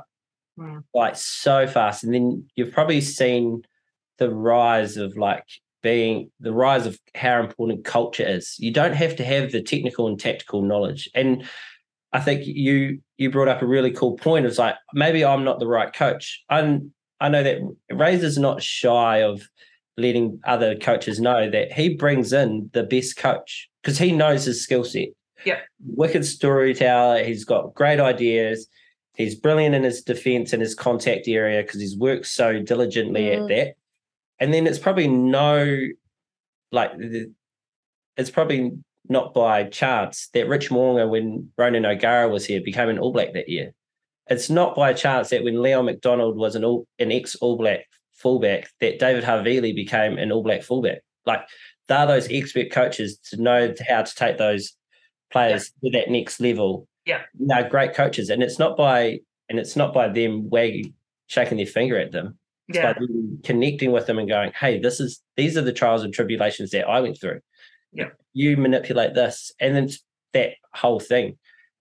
[0.61, 0.85] Mm.
[0.93, 2.05] like so fast.
[2.05, 3.62] And then you've probably seen
[4.19, 5.45] the rise of like
[5.82, 8.57] being the rise of how important culture is.
[8.59, 11.09] You don't have to have the technical and tactical knowledge.
[11.15, 11.45] And
[12.12, 14.45] i think you you brought up a really cool point.
[14.45, 16.43] It's like maybe i'm not the right coach.
[16.51, 17.61] And i know that
[17.91, 19.49] razor's not shy of
[19.97, 24.62] letting other coaches know that he brings in the best coach because he knows his
[24.62, 25.09] skill set
[25.44, 25.60] Yeah.
[25.86, 28.68] wicked storyteller he's got great ideas
[29.14, 33.42] he's brilliant in his defense and his contact area because he's worked so diligently Mm.
[33.42, 33.74] at that.
[34.38, 35.78] And then it's probably no,
[36.72, 36.92] like,
[38.16, 38.72] it's probably
[39.08, 43.34] not by chance that Rich Mo'unga, when Ronan O'Gara was here, became an All Black
[43.34, 43.74] that year.
[44.28, 47.86] It's not by chance that when Leon MacDonald was an all, an ex All Black
[48.12, 51.00] fullback, that David Havili became an All Black fullback.
[51.26, 51.42] Like
[51.88, 54.74] they're those expert coaches to know how to take those
[55.31, 56.86] players to that next level.
[57.07, 57.23] Yeah.
[57.35, 60.94] they're great coaches, and it's not by and it's not by them wagging,
[61.27, 62.39] shaking their finger at them.
[62.69, 62.93] It's Yeah.
[62.93, 66.12] by them connecting with them and going, "Hey, this is these are the trials and
[66.15, 67.40] tribulations that I went through.
[67.93, 68.11] Yeah.
[68.32, 69.89] you manipulate this, and then
[70.35, 71.36] that whole thing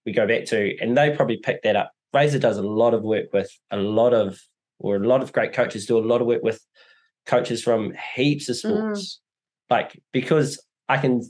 [0.05, 1.91] we go back to, and they probably pick that up.
[2.13, 4.41] Razor does a lot of work with a lot of,
[4.79, 6.59] or a lot of great coaches do a lot of work with
[7.27, 9.19] coaches from heaps of sports,
[9.69, 9.75] mm.
[9.75, 11.21] like because I can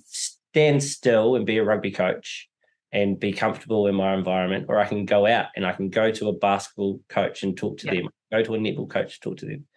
[0.54, 2.48] stand still and be a rugby coach
[2.92, 6.12] and be comfortable in my environment, or I can go out and I can go
[6.12, 8.02] to a basketball coach and talk to Yeah.
[8.02, 9.68] them, go to a netball coach, talk to them.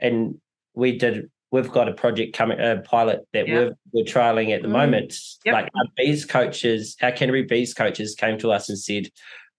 [0.00, 0.40] And
[0.74, 3.54] we did, we've got a project coming, a pilot that Yeah.
[3.54, 4.72] we're, we're trialing at the Mm.
[4.72, 5.16] moment.
[5.44, 5.52] Yep.
[5.52, 9.08] Like our bees coaches, our Canterbury bees coaches came to us and said,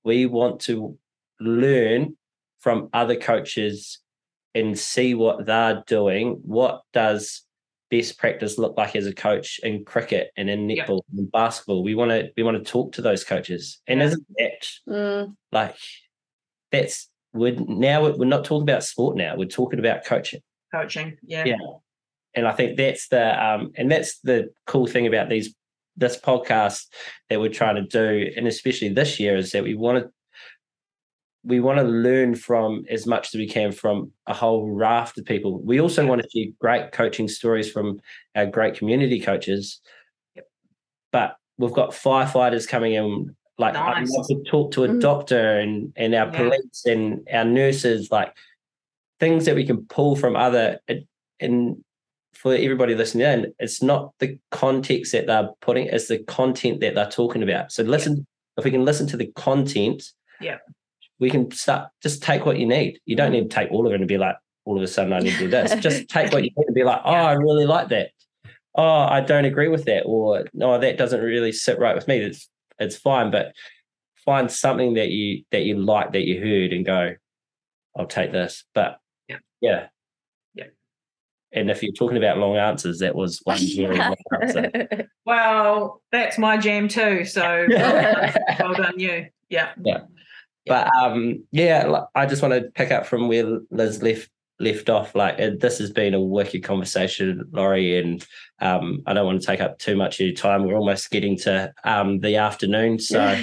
[0.03, 0.97] we want to
[1.39, 2.17] learn
[2.59, 3.99] from other coaches
[4.53, 6.41] and see what they're doing.
[6.43, 7.43] What does
[7.89, 10.85] best practice look like as a coach in cricket and in Yeah.
[10.85, 11.83] netball and basketball?
[11.83, 13.79] We want to we want to talk to those coaches.
[13.87, 14.05] And Yeah.
[14.07, 15.75] isn't that Mm, like
[16.71, 19.35] that's we're now we're not talking about sport now.
[19.35, 20.41] We're talking about coaching.
[20.73, 21.17] Coaching.
[21.23, 21.45] Yeah.
[21.45, 21.55] Yeah.
[22.35, 25.53] And I think that's the um and that's the cool thing about these
[25.99, 26.85] this podcast
[27.29, 30.11] that we're trying to do, and especially this year, is that we want to
[31.47, 35.23] we want to learn from as much as we can from a whole raft of
[35.25, 35.61] people.
[35.63, 38.01] We also want to share great coaching stories from
[38.35, 39.79] our great community coaches.
[41.13, 43.35] But we've got firefighters coming in.
[43.57, 44.11] Like I Nice.
[44.11, 44.99] love to talk to a Mm.
[45.01, 46.37] doctor and and our Yeah.
[46.49, 48.33] police and our nurses, like
[49.19, 50.79] things that we can pull from other
[51.39, 51.83] and
[52.33, 56.93] for everybody listening in, it's not the context that they're putting, it's the content that
[56.93, 57.71] they're talking about.
[57.71, 60.03] So listen, if we can listen to the content,
[60.39, 60.57] Yeah.
[61.19, 62.99] We can start just take what you need.
[63.05, 64.35] You don't need to take all of it and be like,
[64.65, 65.73] all of a sudden I need to do this.
[65.81, 67.23] just take what you need and be like, oh, Yeah.
[67.25, 68.11] I really like that.
[68.75, 72.17] Oh, I don't agree with that, or no, that doesn't really sit right with me.
[72.19, 72.47] It's
[72.79, 73.53] it's fine, but
[74.23, 77.15] find something that you that you like that you heard and go,
[77.97, 78.65] I'll take this.
[78.75, 79.37] But Yeah.
[79.61, 79.87] yeah.
[80.53, 80.65] Yeah.
[81.53, 85.07] And if you're talking about long answers, that was one really long answer.
[85.25, 87.25] Well, that's my jam too.
[87.25, 89.27] So well done, you.
[89.49, 89.71] Yeah.
[89.83, 90.01] Yeah.
[90.67, 94.29] But um, yeah, I just want to pick up from where Liz left
[94.59, 95.15] left off.
[95.15, 98.25] Like this has been a wicked conversation, Lori, and
[98.59, 100.65] um, I don't want to take up too much of your time.
[100.65, 103.19] We're almost getting to um, the afternoon, so.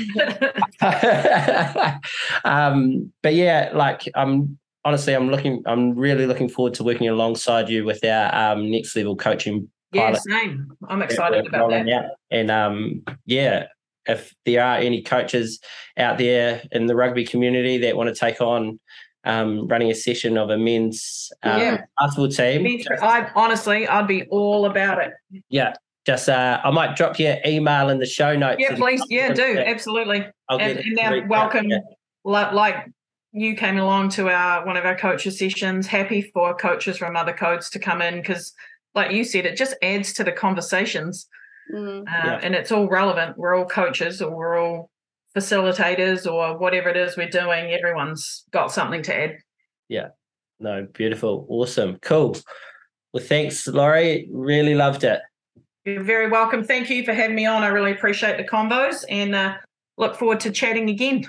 [2.45, 7.69] um, but yeah, like I'm honestly, I'm looking, I'm really looking forward to working alongside
[7.69, 10.73] you with our um, next level coaching yeah, same.
[10.89, 11.77] I'm excited about that.
[11.77, 12.05] rolling out.
[12.31, 13.67] And um, yeah,
[14.07, 15.61] if there are any coaches
[15.97, 18.79] out there in the rugby community that want to take on
[19.25, 21.81] um, running a session of a men's um, Yeah.
[21.99, 22.81] basketball team.
[23.01, 25.13] I honestly, I'd be all about it.
[25.49, 25.75] yeah,
[26.07, 28.57] just uh, I might drop you an email in the show notes.
[28.61, 29.03] Yeah, please.
[29.09, 29.61] Yeah, do Yeah.
[29.67, 30.27] absolutely.
[30.49, 31.71] I'll And, and welcome.
[31.71, 31.79] Yeah.
[32.25, 32.91] Like, like
[33.33, 35.87] you came along to our one of our coaches sessions.
[35.87, 38.53] Happy for coaches from other codes to come in because,
[38.95, 41.27] like you said, it just adds to the conversations,
[41.73, 42.41] Mm, uh, Yeah.
[42.43, 43.39] and it's all relevant.
[43.39, 44.91] We're all coaches, or we're all
[45.37, 47.73] facilitators, or whatever it is we're doing.
[47.73, 49.39] Everyone's got something to add.
[49.89, 50.09] Yeah.
[50.61, 52.37] No, beautiful, awesome, cool.
[53.13, 54.29] Well, thanks, Lori.
[54.33, 55.21] Really loved it.
[55.85, 56.65] You're very welcome.
[56.65, 57.63] Thank you for having me on.
[57.63, 59.57] I really appreciate the combos and uh,
[59.99, 61.25] look forward to chatting again.